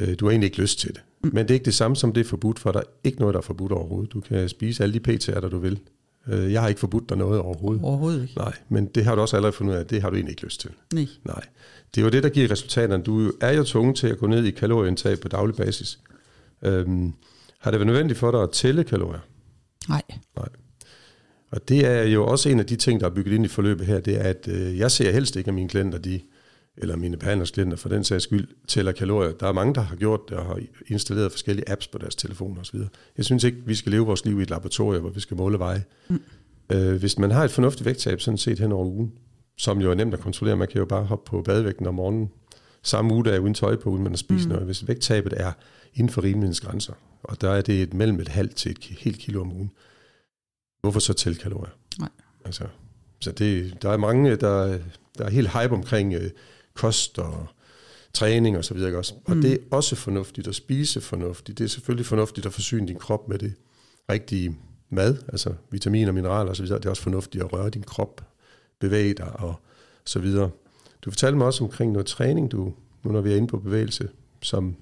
øh, 0.00 0.14
du 0.20 0.24
har 0.24 0.30
egentlig 0.30 0.46
ikke 0.46 0.60
lyst 0.60 0.78
til 0.78 0.90
det. 0.94 1.02
Mm. 1.24 1.30
Men 1.34 1.44
det 1.44 1.50
er 1.50 1.54
ikke 1.54 1.64
det 1.64 1.74
samme 1.74 1.96
som 1.96 2.12
det 2.12 2.20
er 2.20 2.24
forbudt, 2.24 2.58
for 2.58 2.72
er 2.72 2.82
ikke 3.04 3.18
noget, 3.18 3.34
der 3.34 3.38
er 3.38 3.44
forbudt 3.44 3.72
overhovedet. 3.72 4.12
Du 4.12 4.20
kan 4.20 4.48
spise 4.48 4.82
alle 4.82 5.00
de 5.00 5.12
PT'er, 5.12 5.40
der 5.40 5.48
du 5.48 5.58
vil. 5.58 5.80
Øh, 6.28 6.52
jeg 6.52 6.60
har 6.60 6.68
ikke 6.68 6.80
forbudt 6.80 7.08
dig 7.08 7.16
noget 7.16 7.40
overhovedet. 7.40 7.84
Overhovedet 7.84 8.22
ikke. 8.22 8.34
Nej, 8.36 8.52
men 8.68 8.86
det 8.86 9.04
har 9.04 9.14
du 9.14 9.20
også 9.20 9.36
allerede 9.36 9.52
fundet 9.52 9.72
ud 9.72 9.78
af, 9.78 9.86
det 9.86 10.02
har 10.02 10.10
du 10.10 10.16
egentlig 10.16 10.32
ikke 10.32 10.44
lyst 10.44 10.60
til. 10.60 10.70
Nej. 10.94 11.06
Nej. 11.24 11.44
Det 11.94 12.00
er 12.00 12.04
jo 12.04 12.10
det, 12.10 12.22
der 12.22 12.28
giver 12.28 12.50
resultaterne. 12.50 13.02
Du 13.02 13.32
er 13.40 13.52
jo 13.52 13.64
tvunget 13.64 13.96
til 13.96 14.06
at 14.06 14.18
gå 14.18 14.26
ned 14.26 14.44
i 14.44 14.50
kalorieindtag 14.50 15.20
på 15.20 15.28
daglig 15.28 15.56
basis. 15.56 15.98
Øhm, 16.62 17.12
har 17.58 17.70
det 17.70 17.80
været 17.80 17.86
nødvendigt 17.86 18.18
for 18.18 18.30
dig 18.30 18.42
at 18.42 18.50
tælle 18.50 18.84
kalorier? 18.84 19.20
Nej. 19.88 20.02
Nej. 20.36 20.48
Og 21.50 21.68
det 21.68 21.86
er 21.86 22.02
jo 22.02 22.26
også 22.26 22.48
en 22.48 22.60
af 22.60 22.66
de 22.66 22.76
ting, 22.76 23.00
der 23.00 23.06
er 23.06 23.10
bygget 23.10 23.32
ind 23.34 23.44
i 23.44 23.48
forløbet 23.48 23.86
her, 23.86 24.00
det 24.00 24.16
er, 24.16 24.22
at 24.22 24.48
øh, 24.48 24.78
jeg 24.78 24.90
ser 24.90 25.12
helst 25.12 25.36
ikke, 25.36 25.48
at 25.48 25.54
mine 25.54 25.68
klienter, 25.68 25.98
de 25.98 26.20
eller 26.76 26.96
mine 26.96 27.16
behandlersklienter 27.16 27.76
for 27.76 27.88
den 27.88 28.04
sags 28.04 28.24
skyld, 28.24 28.48
tæller 28.68 28.92
kalorier. 28.92 29.32
Der 29.32 29.46
er 29.46 29.52
mange, 29.52 29.74
der 29.74 29.80
har 29.80 29.96
gjort 29.96 30.20
det 30.28 30.36
og 30.36 30.46
har 30.46 30.60
installeret 30.86 31.32
forskellige 31.32 31.70
apps 31.70 31.86
på 31.86 31.98
deres 31.98 32.16
telefoner 32.16 32.60
osv. 32.60 32.80
Jeg 33.16 33.24
synes 33.24 33.44
ikke, 33.44 33.58
vi 33.66 33.74
skal 33.74 33.92
leve 33.92 34.06
vores 34.06 34.24
liv 34.24 34.40
i 34.40 34.42
et 34.42 34.50
laboratorium, 34.50 35.02
hvor 35.02 35.10
vi 35.10 35.20
skal 35.20 35.36
måle 35.36 35.58
veje. 35.58 35.84
Mm. 36.08 36.20
Øh, 36.72 36.96
hvis 36.96 37.18
man 37.18 37.30
har 37.30 37.44
et 37.44 37.50
fornuftigt 37.50 37.86
vægttab 37.86 38.20
sådan 38.20 38.38
set 38.38 38.58
hen 38.58 38.72
over 38.72 38.86
ugen, 38.86 39.12
som 39.58 39.80
jo 39.80 39.90
er 39.90 39.94
nemt 39.94 40.14
at 40.14 40.20
kontrollere, 40.20 40.56
man 40.56 40.68
kan 40.68 40.78
jo 40.78 40.84
bare 40.84 41.04
hoppe 41.04 41.30
på 41.30 41.42
badevægten 41.42 41.86
om 41.86 41.94
morgenen, 41.94 42.30
samme 42.82 43.14
uge 43.14 43.24
der 43.24 43.32
er 43.32 43.38
uden 43.38 43.54
tøj 43.54 43.76
på, 43.76 43.90
uden 43.90 44.02
man 44.02 44.12
har 44.12 44.16
spist 44.16 44.44
mm. 44.44 44.52
noget. 44.52 44.66
Hvis 44.66 44.88
vægttabet 44.88 45.34
er 45.36 45.52
inden 45.94 46.12
for 46.12 46.22
rimelighedens 46.22 46.60
grænser, 46.60 46.92
og 47.22 47.40
der 47.40 47.50
er 47.50 47.62
det 47.62 47.82
et 47.82 47.94
mellem 47.94 48.20
et 48.20 48.28
halvt 48.28 48.56
til 48.56 48.70
et 48.70 48.78
helt 48.98 49.18
kilo 49.18 49.40
om 49.40 49.52
ugen, 49.52 49.70
hvorfor 50.80 51.00
så 51.00 51.12
tælle 51.12 51.38
kalorier? 51.38 51.72
Nej. 51.98 52.08
Altså, 52.44 52.64
så 53.20 53.32
det, 53.32 53.82
der 53.82 53.90
er 53.90 53.96
mange, 53.96 54.36
der, 54.36 54.78
der 55.18 55.24
er 55.24 55.30
helt 55.30 55.48
hype 55.48 55.74
omkring 55.74 56.14
øh, 56.14 56.30
kost 56.80 57.18
og 57.18 57.46
træning 58.12 58.56
og 58.58 58.64
så 58.64 58.74
videre. 58.74 58.96
Også. 58.96 59.14
Og 59.24 59.36
mm. 59.36 59.42
det 59.42 59.52
er 59.52 59.58
også 59.70 59.96
fornuftigt 59.96 60.48
at 60.48 60.54
spise 60.54 61.00
fornuftigt. 61.00 61.58
Det 61.58 61.64
er 61.64 61.68
selvfølgelig 61.68 62.06
fornuftigt 62.06 62.46
at 62.46 62.52
forsyne 62.52 62.88
din 62.88 62.98
krop 62.98 63.28
med 63.28 63.38
det 63.38 63.54
rigtige 64.10 64.56
mad, 64.90 65.16
altså 65.28 65.54
vitaminer, 65.70 66.12
mineraler 66.12 66.50
og 66.50 66.56
så 66.56 66.62
videre. 66.62 66.78
Det 66.78 66.86
er 66.86 66.90
også 66.90 67.02
fornuftigt 67.02 67.44
at 67.44 67.52
røre 67.52 67.70
din 67.70 67.82
krop, 67.82 68.24
bevæge 68.80 69.14
dig 69.14 69.40
og 69.40 69.54
så 70.04 70.18
videre. 70.18 70.50
Du 71.02 71.10
fortalte 71.10 71.38
mig 71.38 71.46
også 71.46 71.64
omkring 71.64 71.92
noget 71.92 72.06
træning, 72.06 72.52
du, 72.52 72.72
nu 73.04 73.12
når 73.12 73.20
vi 73.20 73.32
er 73.32 73.36
inde 73.36 73.48
på 73.48 73.58
bevægelse, 73.58 74.08
som 74.42 74.76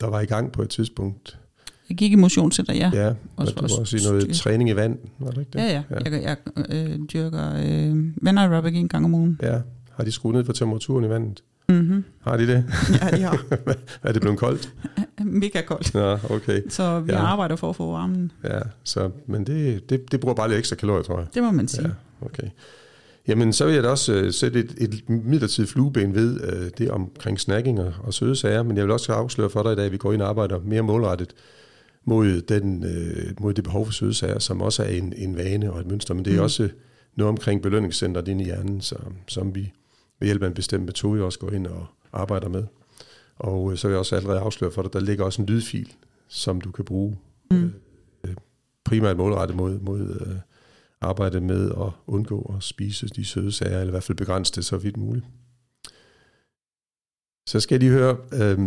der 0.00 0.06
var 0.06 0.20
i 0.20 0.26
gang 0.26 0.52
på 0.52 0.62
et 0.62 0.70
tidspunkt. 0.70 1.38
Jeg 1.88 1.96
gik 1.96 2.12
i 2.12 2.14
motionscenter, 2.14 2.74
ja. 2.74 2.90
Ja, 2.94 3.14
og 3.36 3.46
du 3.46 3.52
var 3.56 3.78
også 3.80 3.96
i 3.96 4.00
noget 4.04 4.22
styr. 4.22 4.34
træning 4.34 4.70
i 4.70 4.76
vand, 4.76 4.98
var 5.18 5.30
det 5.30 5.40
ikke 5.40 5.50
det? 5.50 5.58
Ja, 5.58 5.66
ja. 5.66 5.82
ja. 5.90 6.10
Jeg, 6.10 6.22
jeg 6.22 6.36
øh, 6.70 6.98
dyrker 7.12 7.54
øh, 7.56 8.04
vandaerobic 8.22 8.74
en 8.74 8.88
gang 8.88 9.04
om 9.04 9.14
ugen. 9.14 9.40
Ja, 9.42 9.60
har 9.98 10.04
de 10.04 10.12
skruet 10.12 10.34
ned 10.34 10.44
for 10.44 10.52
temperaturen 10.52 11.04
i 11.04 11.08
vandet? 11.08 11.42
Mm-hmm. 11.68 12.04
Har 12.20 12.36
de 12.36 12.46
det? 12.46 12.64
Ja, 13.02 13.16
de 13.16 13.22
har. 13.22 13.44
er 14.02 14.12
det 14.12 14.20
blevet 14.20 14.38
koldt? 14.38 14.74
Mega 15.24 15.60
koldt. 15.60 15.94
Ja, 15.94 16.34
okay. 16.34 16.62
Så 16.68 17.00
vi 17.00 17.12
ja. 17.12 17.18
arbejder 17.18 17.56
for 17.56 17.70
at 17.70 17.76
få 17.76 17.92
varmen. 17.92 18.32
Ja, 18.44 18.60
så, 18.84 19.10
men 19.26 19.46
det, 19.46 19.90
det, 19.90 20.12
det 20.12 20.20
bruger 20.20 20.34
bare 20.34 20.48
lidt 20.48 20.58
ekstra 20.58 20.76
kalorier, 20.76 21.02
tror 21.02 21.18
jeg. 21.18 21.26
Det 21.34 21.42
må 21.42 21.50
man 21.50 21.68
sige. 21.68 21.88
Ja, 21.88 22.26
okay. 22.26 22.48
Jamen, 23.28 23.52
så 23.52 23.64
vil 23.64 23.74
jeg 23.74 23.82
da 23.82 23.88
også 23.88 24.22
uh, 24.24 24.30
sætte 24.30 24.58
et, 24.58 24.74
et 24.78 25.08
midlertidigt 25.08 25.72
flueben 25.72 26.14
ved 26.14 26.40
uh, 26.40 26.68
det 26.78 26.90
omkring 26.90 27.40
snacking 27.40 27.80
og, 27.80 27.92
og 28.02 28.14
søde 28.14 28.36
sager, 28.36 28.62
men 28.62 28.76
jeg 28.76 28.84
vil 28.84 28.92
også 28.92 29.12
afsløre 29.12 29.50
for 29.50 29.62
dig 29.62 29.72
i 29.72 29.76
dag, 29.76 29.86
at 29.86 29.92
vi 29.92 29.96
går 29.96 30.12
ind 30.12 30.22
og 30.22 30.28
arbejder 30.28 30.60
mere 30.64 30.82
målrettet 30.82 31.34
mod, 32.04 32.40
den, 32.40 32.84
uh, 32.84 33.42
mod 33.42 33.54
det 33.54 33.64
behov 33.64 33.86
for 33.86 33.92
søde 33.92 34.14
sager, 34.14 34.38
som 34.38 34.60
også 34.60 34.82
er 34.82 34.88
en, 34.88 35.12
en 35.16 35.36
vane 35.36 35.72
og 35.72 35.80
et 35.80 35.86
mønster, 35.86 36.14
men 36.14 36.24
det 36.24 36.32
er 36.32 36.36
mm. 36.36 36.42
også 36.42 36.68
noget 37.16 37.28
omkring 37.28 37.62
belønningscenteret 37.62 38.28
inde 38.28 38.42
i 38.42 38.44
hjernen, 38.44 38.80
så, 38.80 38.96
som 39.28 39.54
vi 39.54 39.72
ved 40.20 40.28
hjælp 40.28 40.42
af 40.42 40.46
en 40.46 40.54
bestemt 40.54 40.84
metode 40.84 41.24
også 41.24 41.38
går 41.38 41.50
ind 41.50 41.66
og 41.66 41.86
arbejder 42.12 42.48
med. 42.48 42.64
Og 43.36 43.72
øh, 43.72 43.78
så 43.78 43.88
vil 43.88 43.92
jeg 43.92 43.98
også 43.98 44.16
allerede 44.16 44.40
afsløre 44.40 44.70
for 44.70 44.82
dig, 44.82 44.92
der 44.92 45.00
ligger 45.00 45.24
også 45.24 45.42
en 45.42 45.48
lydfil, 45.48 45.92
som 46.28 46.60
du 46.60 46.70
kan 46.70 46.84
bruge 46.84 47.18
mm. 47.50 47.72
øh, 48.24 48.34
primært 48.84 49.16
målrettet 49.16 49.56
mod, 49.56 49.78
mod 49.78 50.00
øh, 50.00 50.36
arbejde 51.00 51.40
med 51.40 51.70
at 51.70 51.92
undgå 52.06 52.54
at 52.56 52.62
spise 52.62 53.08
de 53.08 53.24
søde 53.24 53.52
sager, 53.52 53.78
eller 53.78 53.86
i 53.86 53.90
hvert 53.90 54.02
fald 54.02 54.18
begrænse 54.18 54.52
det 54.54 54.64
så 54.64 54.76
vidt 54.76 54.96
muligt. 54.96 55.26
Så 57.46 57.60
skal 57.60 57.74
jeg 57.74 57.80
lige 57.80 57.92
høre, 57.92 58.16
øh, 58.32 58.58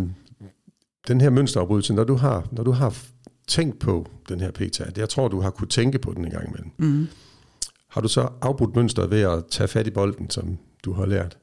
den 1.08 1.20
her 1.20 1.30
mønsterafbrydelse, 1.30 1.94
når 1.94 2.04
du 2.04 2.14
har, 2.14 2.48
når 2.52 2.62
du 2.62 2.70
har 2.70 2.98
tænkt 3.46 3.78
på 3.78 4.06
den 4.28 4.40
her 4.40 4.50
PTA, 4.50 4.84
jeg 4.96 5.08
tror, 5.08 5.28
du 5.28 5.40
har 5.40 5.50
kunne 5.50 5.68
tænke 5.68 5.98
på 5.98 6.12
den 6.12 6.24
en 6.24 6.30
gang 6.30 6.48
imellem. 6.48 6.70
Mm. 6.78 7.08
Har 7.88 8.00
du 8.00 8.08
så 8.08 8.28
afbrudt 8.40 8.76
mønstret 8.76 9.10
ved 9.10 9.20
at 9.20 9.44
tage 9.50 9.68
fat 9.68 9.86
i 9.86 9.90
bolden, 9.90 10.30
som 10.30 10.58
du 10.84 10.92
har 10.92 11.06
lært? 11.06 11.38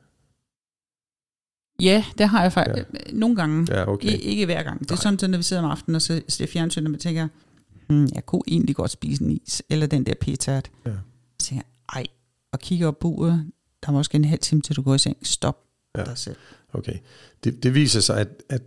Ja, 1.81 2.03
det 2.17 2.29
har 2.29 2.41
jeg 2.41 2.53
faktisk. 2.53 2.87
Ja. 2.93 3.11
Nogle 3.13 3.35
gange. 3.35 3.67
Ja, 3.69 3.89
okay. 3.89 4.07
I, 4.07 4.15
ikke 4.15 4.45
hver 4.45 4.63
gang. 4.63 4.79
Det 4.79 4.91
er 4.91 4.95
Nej. 4.95 5.01
sådan, 5.17 5.29
når 5.29 5.37
vi 5.37 5.43
sidder 5.43 5.63
om 5.63 5.71
aftenen 5.71 5.95
og 5.95 6.01
ser 6.01 6.47
fjernsyn, 6.47 6.85
og 6.85 6.91
man 6.91 6.99
tænker, 6.99 7.27
hmm, 7.87 8.07
jeg 8.15 8.25
kunne 8.25 8.41
egentlig 8.47 8.75
godt 8.75 8.91
spise 8.91 9.23
en 9.23 9.31
is, 9.31 9.63
eller 9.69 9.87
den 9.87 10.03
der 10.03 10.13
petat. 10.21 10.69
Ja. 10.85 10.91
Så 11.39 11.47
tænker 11.47 11.63
jeg, 11.65 11.99
ej, 11.99 12.05
og 12.51 12.59
kigger 12.59 12.87
op 12.87 12.99
på 12.99 13.07
uret, 13.07 13.45
der 13.83 13.89
er 13.89 13.91
måske 13.91 14.15
en 14.15 14.25
halv 14.25 14.39
time, 14.39 14.61
til 14.61 14.75
du 14.75 14.81
går 14.81 14.95
i 14.95 14.99
seng. 14.99 15.17
Stop 15.23 15.57
ja. 15.97 16.03
dig 16.03 16.17
selv. 16.17 16.35
Okay. 16.73 16.95
Det, 17.43 17.63
det 17.63 17.73
viser 17.73 17.99
sig, 17.99 18.17
at, 18.17 18.27
at 18.49 18.61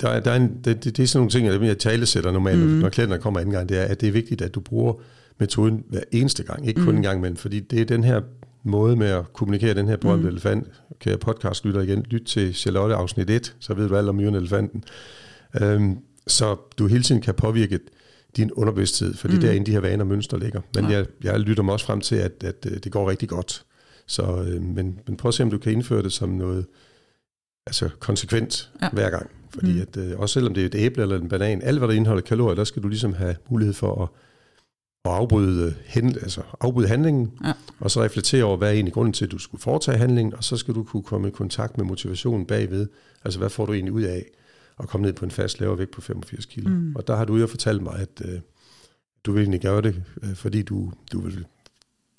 der 0.00 0.08
er, 0.08 0.20
der 0.20 0.30
er 0.30 0.36
en, 0.36 0.60
det, 0.64 0.84
det, 0.84 0.96
det 0.96 1.02
er 1.02 1.06
sådan 1.06 1.30
nogle 1.32 1.58
ting, 1.58 1.66
jeg 1.66 1.78
talesætter 1.78 2.32
normalt, 2.32 2.60
mm. 2.60 2.66
når 2.66 2.88
klienter 2.88 3.18
kommer 3.18 3.40
anden 3.40 3.52
gang, 3.52 3.68
det 3.68 3.78
er, 3.78 3.84
at 3.84 4.00
det 4.00 4.08
er 4.08 4.12
vigtigt, 4.12 4.42
at 4.42 4.54
du 4.54 4.60
bruger 4.60 4.94
metoden 5.38 5.84
hver 5.88 6.02
eneste 6.12 6.42
gang, 6.42 6.68
ikke 6.68 6.80
kun 6.80 6.92
mm. 6.92 6.96
en 6.96 7.02
gang 7.02 7.18
imellem, 7.18 7.36
fordi 7.36 7.60
det 7.60 7.80
er 7.80 7.84
den 7.84 8.04
her 8.04 8.20
måde 8.62 8.96
med 8.96 9.06
at 9.06 9.32
kommunikere 9.32 9.74
den 9.74 9.88
her 9.88 9.96
berømte 9.96 10.22
mm. 10.22 10.28
elefant. 10.28 10.68
Kan 11.00 11.10
jeg 11.10 11.20
podcast 11.20 11.64
lytter 11.64 11.80
igen, 11.80 12.02
lyt 12.02 12.22
til 12.22 12.54
Charlotte 12.54 12.94
afsnit 12.94 13.30
1, 13.30 13.56
så 13.60 13.74
ved 13.74 13.88
du 13.88 13.96
alt 13.96 14.08
om 14.08 14.14
myren 14.14 14.34
elefanten. 14.34 14.84
Øhm, 15.62 15.98
så 16.26 16.56
du 16.78 16.86
hele 16.86 17.02
tiden 17.02 17.20
kan 17.20 17.34
påvirke 17.34 17.78
din 18.36 18.52
underbevidsthed, 18.52 19.14
fordi 19.14 19.34
mm. 19.34 19.40
derinde 19.40 19.66
de 19.66 19.72
her 19.72 19.80
vaner 19.80 20.04
og 20.04 20.08
mønstre 20.08 20.38
ligger. 20.38 20.60
Men 20.74 20.84
ja. 20.84 20.90
jeg, 20.90 21.06
jeg 21.22 21.40
lytter 21.40 21.62
mig 21.62 21.72
også 21.72 21.86
frem 21.86 22.00
til, 22.00 22.16
at, 22.16 22.44
at 22.44 22.66
øh, 22.66 22.78
det 22.84 22.92
går 22.92 23.10
rigtig 23.10 23.28
godt. 23.28 23.64
Så, 24.06 24.22
øh, 24.22 24.62
men, 24.62 25.00
men 25.06 25.16
prøv 25.16 25.28
at 25.28 25.34
se, 25.34 25.42
om 25.42 25.50
du 25.50 25.58
kan 25.58 25.72
indføre 25.72 26.02
det 26.02 26.12
som 26.12 26.28
noget 26.28 26.66
altså 27.66 27.88
konsekvent 27.98 28.70
ja. 28.82 28.88
hver 28.92 29.10
gang. 29.10 29.30
Fordi 29.50 29.72
mm. 29.72 29.80
at, 29.80 29.96
øh, 29.96 30.18
også 30.18 30.32
selvom 30.32 30.54
det 30.54 30.62
er 30.62 30.66
et 30.66 30.74
æble 30.74 31.02
eller 31.02 31.18
en 31.18 31.28
banan, 31.28 31.62
alt 31.62 31.78
hvad 31.78 31.88
der 31.88 31.94
indeholder 31.94 32.22
kalorier, 32.22 32.54
der 32.54 32.64
skal 32.64 32.82
du 32.82 32.88
ligesom 32.88 33.12
have 33.12 33.36
mulighed 33.50 33.74
for 33.74 34.02
at, 34.02 34.08
at 35.04 35.10
afbryde, 35.10 35.74
hen, 35.86 36.08
altså 36.08 36.42
afbryde 36.60 36.88
handlingen, 36.88 37.32
ja. 37.44 37.52
og 37.80 37.90
så 37.90 38.02
reflektere 38.02 38.44
over, 38.44 38.56
hvad 38.56 38.68
er 38.68 38.72
egentlig 38.72 38.94
grunden 38.94 39.12
til, 39.12 39.24
at 39.24 39.30
du 39.30 39.38
skulle 39.38 39.60
foretage 39.60 39.98
handlingen, 39.98 40.34
og 40.34 40.44
så 40.44 40.56
skal 40.56 40.74
du 40.74 40.82
kunne 40.82 41.02
komme 41.02 41.28
i 41.28 41.30
kontakt 41.30 41.78
med 41.78 41.86
motivationen 41.86 42.46
bagved. 42.46 42.86
Altså 43.24 43.38
hvad 43.38 43.50
får 43.50 43.66
du 43.66 43.72
egentlig 43.72 43.92
ud 43.92 44.02
af 44.02 44.24
at 44.78 44.88
komme 44.88 45.06
ned 45.06 45.12
på 45.12 45.24
en 45.24 45.30
fast 45.30 45.60
lavere 45.60 45.78
vægt 45.78 45.90
på 45.90 46.00
85 46.00 46.46
kilo. 46.46 46.70
Mm. 46.70 46.96
Og 46.96 47.06
der 47.06 47.16
har 47.16 47.24
du 47.24 47.36
jo 47.36 47.46
fortalt 47.46 47.82
mig, 47.82 47.94
at 47.98 48.22
øh, 48.24 48.40
du 49.24 49.32
vil 49.32 49.40
egentlig 49.40 49.60
gøre 49.60 49.82
det, 49.82 50.02
øh, 50.22 50.34
fordi 50.34 50.62
du, 50.62 50.92
du 51.12 51.20
vil 51.20 51.46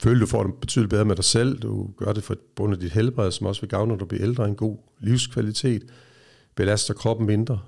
føle, 0.04 0.20
du 0.20 0.26
får 0.26 0.44
det 0.44 0.54
betydeligt 0.54 0.90
bedre 0.90 1.06
med 1.06 1.16
dig 1.16 1.24
selv. 1.24 1.60
Du 1.60 1.90
gør 1.98 2.14
det 2.14 2.24
for 2.24 2.38
grund 2.56 2.74
af 2.74 2.80
dit 2.80 2.92
helbred, 2.92 3.32
som 3.32 3.48
også 3.48 3.62
vil 3.62 3.70
gavne, 3.70 3.90
når 3.90 3.96
du 3.96 4.06
bliver 4.06 4.24
ældre, 4.24 4.48
en 4.48 4.56
god 4.56 4.78
livskvalitet. 5.00 5.84
Belaster 6.56 6.94
kroppen 6.94 7.28
mindre, 7.28 7.60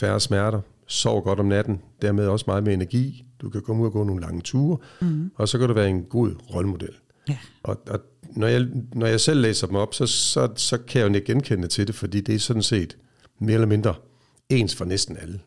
færre 0.00 0.20
smerter, 0.20 0.60
sover 0.86 1.20
godt 1.20 1.40
om 1.40 1.46
natten, 1.46 1.80
dermed 2.02 2.26
også 2.26 2.44
meget 2.48 2.64
mere 2.64 2.74
energi. 2.74 3.24
Du 3.40 3.50
kan 3.50 3.62
komme 3.62 3.82
ud 3.82 3.86
og 3.86 3.92
gå 3.92 4.04
nogle 4.04 4.20
lange 4.20 4.40
ture, 4.40 4.78
mm. 5.00 5.30
og 5.34 5.48
så 5.48 5.58
kan 5.58 5.68
du 5.68 5.74
være 5.74 5.88
en 5.88 6.02
god 6.02 6.34
rollemodel. 6.54 6.94
Ja. 7.28 7.38
Og, 7.62 7.82
og 7.88 8.00
når, 8.30 8.46
jeg, 8.46 8.66
når 8.92 9.06
jeg 9.06 9.20
selv 9.20 9.40
læser 9.40 9.66
dem 9.66 9.76
op, 9.76 9.94
så, 9.94 10.06
så, 10.06 10.48
så 10.56 10.78
kan 10.78 11.00
jeg 11.00 11.08
jo 11.08 11.14
ikke 11.14 11.26
genkende 11.26 11.68
til 11.68 11.86
det, 11.86 11.94
fordi 11.94 12.20
det 12.20 12.34
er 12.34 12.38
sådan 12.38 12.62
set 12.62 12.96
mere 13.38 13.54
eller 13.54 13.66
mindre 13.66 13.94
ens 14.48 14.74
for 14.74 14.84
næsten 14.84 15.16
alle. 15.16 15.40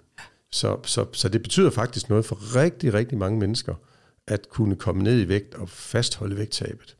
Så, 0.52 0.78
så, 0.86 1.06
så 1.13 1.30
det 1.30 1.41
betyder 1.41 1.69
faktisk 1.69 2.10
noget 2.10 2.25
for 2.25 2.56
rigtig, 2.56 2.93
rigtig 2.93 3.17
mange 3.17 3.39
mennesker, 3.39 3.75
at 4.28 4.49
kunne 4.49 4.75
komme 4.75 5.04
ned 5.04 5.21
i 5.21 5.28
vægt 5.28 5.56
og 5.56 5.69
fastholde 5.69 6.38
vægttabet. 6.38 6.95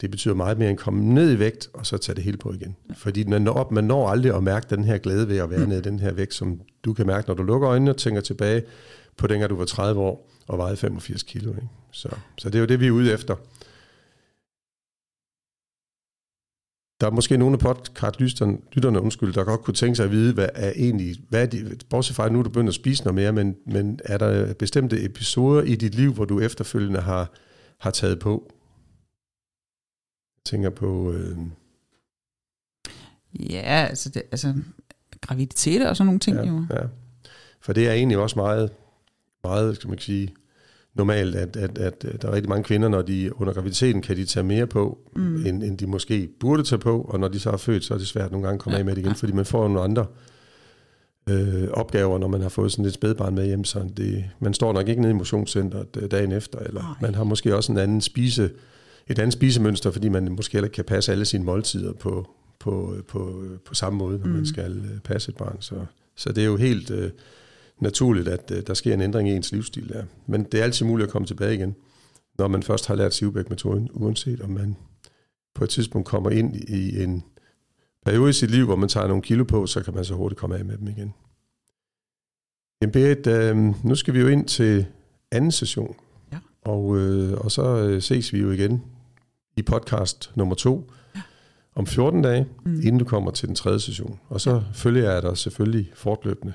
Det 0.00 0.10
betyder 0.10 0.34
meget 0.34 0.58
mere 0.58 0.70
end 0.70 0.78
at 0.78 0.84
komme 0.84 1.14
ned 1.14 1.32
i 1.32 1.38
vægt, 1.38 1.68
og 1.72 1.86
så 1.86 1.98
tage 1.98 2.16
det 2.16 2.24
hele 2.24 2.36
på 2.36 2.52
igen. 2.52 2.76
Fordi 2.96 3.24
man 3.24 3.42
når, 3.42 3.68
man 3.70 3.84
når 3.84 4.08
aldrig 4.08 4.34
at 4.34 4.42
mærke 4.42 4.66
den 4.70 4.84
her 4.84 4.98
glæde 4.98 5.28
ved 5.28 5.38
at 5.38 5.50
være 5.50 5.60
mm. 5.60 5.68
nede 5.68 5.78
i 5.78 5.82
den 5.82 5.98
her 5.98 6.12
vægt, 6.12 6.34
som 6.34 6.60
du 6.84 6.92
kan 6.92 7.06
mærke, 7.06 7.28
når 7.28 7.34
du 7.34 7.42
lukker 7.42 7.70
øjnene 7.70 7.90
og 7.90 7.96
tænker 7.96 8.20
tilbage 8.20 8.62
på 9.16 9.26
dengang 9.26 9.50
du 9.50 9.56
var 9.56 9.64
30 9.64 10.00
år 10.00 10.30
og 10.46 10.58
vejede 10.58 10.76
85 10.76 11.22
kilo. 11.22 11.50
Ikke? 11.50 11.68
Så, 11.90 12.08
så 12.38 12.48
det 12.50 12.54
er 12.54 12.60
jo 12.60 12.66
det, 12.66 12.80
vi 12.80 12.86
er 12.86 12.90
ude 12.90 13.12
efter. 13.12 13.34
Der 17.00 17.06
er 17.06 17.10
måske 17.10 17.36
nogle 17.36 17.52
af 17.52 17.58
podcast-lytterne, 17.58 18.58
lytterne, 18.72 19.00
undskyld, 19.00 19.32
der 19.32 19.44
godt 19.44 19.62
kunne 19.62 19.74
tænke 19.74 19.96
sig 19.96 20.04
at 20.04 20.10
vide, 20.10 20.34
hvad 20.34 20.48
er 20.54 20.72
egentlig, 20.76 21.16
hvad 21.28 21.42
er 21.42 21.46
det, 21.46 21.86
bortset 21.90 22.16
fra, 22.16 22.26
at 22.26 22.32
nu 22.32 22.38
er 22.38 22.42
du 22.42 22.50
begyndt 22.50 22.68
at 22.68 22.74
spise 22.74 23.04
noget 23.04 23.14
mere, 23.14 23.32
men, 23.32 23.56
men 23.66 24.00
er 24.04 24.18
der 24.18 24.54
bestemte 24.54 25.04
episoder 25.04 25.62
i 25.62 25.74
dit 25.74 25.94
liv, 25.94 26.12
hvor 26.12 26.24
du 26.24 26.40
efterfølgende 26.40 27.00
har, 27.00 27.30
har 27.78 27.90
taget 27.90 28.18
på? 28.18 28.53
Tænker 30.46 30.70
på... 30.70 31.12
Øh... 31.12 31.36
Ja, 33.50 33.86
altså, 33.88 34.08
det, 34.08 34.22
altså 34.30 34.54
graviditet 35.20 35.88
og 35.88 35.96
sådan 35.96 36.06
nogle 36.06 36.20
ting 36.20 36.36
ja, 36.36 36.46
jo. 36.46 36.66
Ja, 36.70 36.86
for 37.60 37.72
det 37.72 37.88
er 37.88 37.92
egentlig 37.92 38.18
også 38.18 38.38
meget, 38.38 38.70
meget, 39.44 39.76
skal 39.76 39.90
man 39.90 39.98
sige, 39.98 40.34
normalt, 40.94 41.34
at, 41.36 41.56
at, 41.56 41.78
at, 41.78 42.22
der 42.22 42.28
er 42.28 42.32
rigtig 42.32 42.48
mange 42.48 42.64
kvinder, 42.64 42.88
når 42.88 43.02
de 43.02 43.40
under 43.40 43.52
graviditeten 43.52 44.02
kan 44.02 44.16
de 44.16 44.24
tage 44.24 44.44
mere 44.44 44.66
på, 44.66 44.98
mm. 45.16 45.46
end, 45.46 45.62
end 45.62 45.78
de 45.78 45.86
måske 45.86 46.28
burde 46.40 46.62
tage 46.62 46.78
på, 46.78 47.00
og 47.00 47.20
når 47.20 47.28
de 47.28 47.40
så 47.40 47.50
er 47.50 47.56
født, 47.56 47.84
så 47.84 47.94
er 47.94 47.98
det 47.98 48.06
svært 48.06 48.30
nogle 48.30 48.46
gange 48.46 48.54
at 48.54 48.60
komme 48.60 48.74
ja. 48.74 48.78
af 48.78 48.84
med 48.84 48.94
det 48.94 49.00
igen, 49.00 49.14
fordi 49.14 49.32
man 49.32 49.44
får 49.44 49.68
nogle 49.68 49.80
andre 49.80 50.06
øh, 51.28 51.68
opgaver, 51.70 52.18
når 52.18 52.28
man 52.28 52.40
har 52.40 52.48
fået 52.48 52.72
sådan 52.72 52.84
et 52.84 52.94
spædbarn 52.94 53.34
med 53.34 53.46
hjem, 53.46 53.64
så 53.64 53.88
det, 53.96 54.24
man 54.38 54.54
står 54.54 54.72
nok 54.72 54.88
ikke 54.88 55.00
nede 55.00 55.10
i 55.10 55.16
motionscenteret 55.16 55.96
øh, 55.96 56.10
dagen 56.10 56.32
efter, 56.32 56.58
eller 56.58 56.80
Ej. 56.80 56.94
man 57.00 57.14
har 57.14 57.24
måske 57.24 57.56
også 57.56 57.72
en 57.72 57.78
anden 57.78 58.00
spise, 58.00 58.50
et 59.06 59.18
andet 59.18 59.32
spisemønster, 59.32 59.90
fordi 59.90 60.08
man 60.08 60.32
måske 60.32 60.52
heller 60.52 60.66
ikke 60.66 60.74
kan 60.74 60.84
passe 60.84 61.12
alle 61.12 61.24
sine 61.24 61.44
måltider 61.44 61.92
på, 61.92 62.30
på, 62.58 62.96
på, 63.08 63.44
på 63.64 63.74
samme 63.74 63.98
måde, 63.98 64.18
når 64.18 64.26
mm. 64.26 64.32
man 64.32 64.46
skal 64.46 64.78
øh, 64.78 65.00
passe 65.00 65.30
et 65.30 65.36
barn. 65.36 65.56
Så, 65.60 65.86
så 66.16 66.32
det 66.32 66.42
er 66.42 66.46
jo 66.46 66.56
helt... 66.56 66.90
Øh, 66.90 67.10
naturligt, 67.78 68.28
at 68.28 68.50
øh, 68.50 68.62
der 68.66 68.74
sker 68.74 68.94
en 68.94 69.00
ændring 69.00 69.28
i 69.28 69.32
ens 69.32 69.52
livsstil 69.52 69.88
der. 69.88 70.04
Men 70.26 70.44
det 70.44 70.60
er 70.60 70.64
altid 70.64 70.86
muligt 70.86 71.06
at 71.06 71.12
komme 71.12 71.26
tilbage 71.26 71.54
igen, 71.54 71.74
når 72.38 72.48
man 72.48 72.62
først 72.62 72.86
har 72.86 72.94
lært 72.94 73.14
Sivbæk-metoden, 73.14 73.88
uanset 73.92 74.40
om 74.40 74.50
man 74.50 74.76
på 75.54 75.64
et 75.64 75.70
tidspunkt 75.70 76.08
kommer 76.08 76.30
ind 76.30 76.56
i 76.56 77.02
en 77.02 77.24
periode 78.04 78.30
i 78.30 78.32
sit 78.32 78.50
liv, 78.50 78.64
hvor 78.64 78.76
man 78.76 78.88
tager 78.88 79.06
nogle 79.06 79.22
kilo 79.22 79.44
på, 79.44 79.66
så 79.66 79.82
kan 79.82 79.94
man 79.94 80.04
så 80.04 80.14
hurtigt 80.14 80.38
komme 80.38 80.58
af 80.58 80.64
med 80.64 80.78
dem 80.78 80.88
igen. 80.88 81.14
Jamen 82.82 82.92
Berit, 82.92 83.26
øh, 83.26 83.56
nu 83.84 83.94
skal 83.94 84.14
vi 84.14 84.20
jo 84.20 84.28
ind 84.28 84.48
til 84.48 84.86
anden 85.30 85.52
session, 85.52 85.96
ja. 86.32 86.38
og, 86.62 86.98
øh, 86.98 87.32
og 87.32 87.52
så 87.52 87.62
øh, 87.62 88.02
ses 88.02 88.32
vi 88.32 88.38
jo 88.38 88.50
igen 88.50 88.82
i 89.56 89.62
podcast 89.62 90.30
nummer 90.34 90.54
to 90.54 90.90
ja. 91.14 91.20
om 91.74 91.86
14 91.86 92.22
dage, 92.22 92.46
mm. 92.64 92.74
inden 92.74 92.98
du 92.98 93.04
kommer 93.04 93.30
til 93.30 93.48
den 93.48 93.56
tredje 93.56 93.80
session. 93.80 94.20
Og 94.28 94.40
så 94.40 94.50
ja. 94.50 94.60
følger 94.72 95.12
jeg 95.12 95.22
dig 95.22 95.38
selvfølgelig 95.38 95.90
fortløbende 95.94 96.52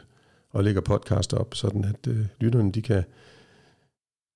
og 0.51 0.63
lægger 0.63 0.81
podcast 0.81 1.33
op, 1.33 1.55
sådan 1.55 1.83
at 1.83 2.07
øh, 2.07 2.25
lytterne 2.39 2.71
de 2.71 2.81
kan 2.81 3.03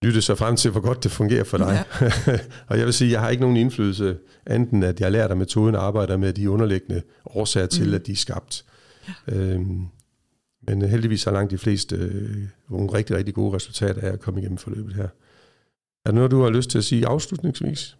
lytte 0.03 0.21
sig 0.21 0.37
frem 0.37 0.55
til, 0.55 0.71
hvor 0.71 0.81
godt 0.81 1.03
det 1.03 1.11
fungerer 1.11 1.43
for 1.43 1.57
dig. 1.57 1.85
Ja. 2.01 2.09
og 2.69 2.77
jeg 2.77 2.85
vil 2.85 2.93
sige, 2.93 3.11
jeg 3.11 3.21
har 3.21 3.29
ikke 3.29 3.41
nogen 3.41 3.57
indflydelse, 3.57 4.17
enten 4.51 4.83
at 4.83 5.01
jeg 5.01 5.11
lærer 5.11 5.27
dig 5.27 5.37
metoden 5.37 5.75
og 5.75 5.83
arbejder 5.83 6.17
med 6.17 6.33
de 6.33 6.49
underliggende 6.49 7.01
årsager 7.25 7.67
til, 7.67 7.87
mm. 7.87 7.93
at 7.93 8.07
de 8.07 8.11
er 8.11 8.15
skabt. 8.15 8.65
Ja. 9.27 9.33
Øhm, 9.35 9.85
men 10.67 10.81
heldigvis 10.81 11.23
har 11.23 11.31
langt 11.31 11.51
de 11.51 11.57
fleste 11.57 11.95
øh, 11.95 12.47
nogle 12.69 12.93
rigtig, 12.93 13.15
rigtig 13.15 13.33
gode 13.33 13.55
resultater 13.55 14.01
af 14.01 14.13
at 14.13 14.19
komme 14.19 14.39
igennem 14.39 14.57
forløbet 14.57 14.93
her. 14.93 15.07
Er 16.05 16.09
der 16.09 16.11
noget, 16.11 16.31
du 16.31 16.41
har 16.41 16.49
lyst 16.49 16.69
til 16.69 16.77
at 16.77 16.83
sige 16.83 17.07
afslutningsvis? 17.07 17.97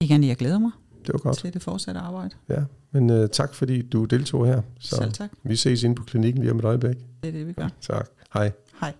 Igen, 0.00 0.24
jeg 0.24 0.36
glæder 0.36 0.58
mig 0.58 0.70
det 1.06 1.12
var 1.12 1.18
godt. 1.18 1.38
til 1.38 1.54
det 1.54 1.62
fortsatte 1.62 2.00
arbejde. 2.00 2.30
Ja, 2.48 2.62
men 2.90 3.10
uh, 3.10 3.26
tak 3.32 3.54
fordi 3.54 3.82
du 3.82 4.04
deltog 4.04 4.46
her. 4.46 4.62
Så 4.80 4.96
Selv 4.96 5.12
tak. 5.12 5.30
Vi 5.42 5.56
ses 5.56 5.82
inde 5.82 5.94
på 5.94 6.04
klinikken 6.04 6.42
lige 6.42 6.52
om 6.52 6.58
et 6.58 6.64
øjeblik. 6.64 6.96
Det 7.22 7.28
er 7.28 7.32
det, 7.32 7.46
vi 7.46 7.52
gør. 7.52 7.68
Tak. 7.80 8.08
Hej. 8.34 8.52
Hej. 8.80 8.94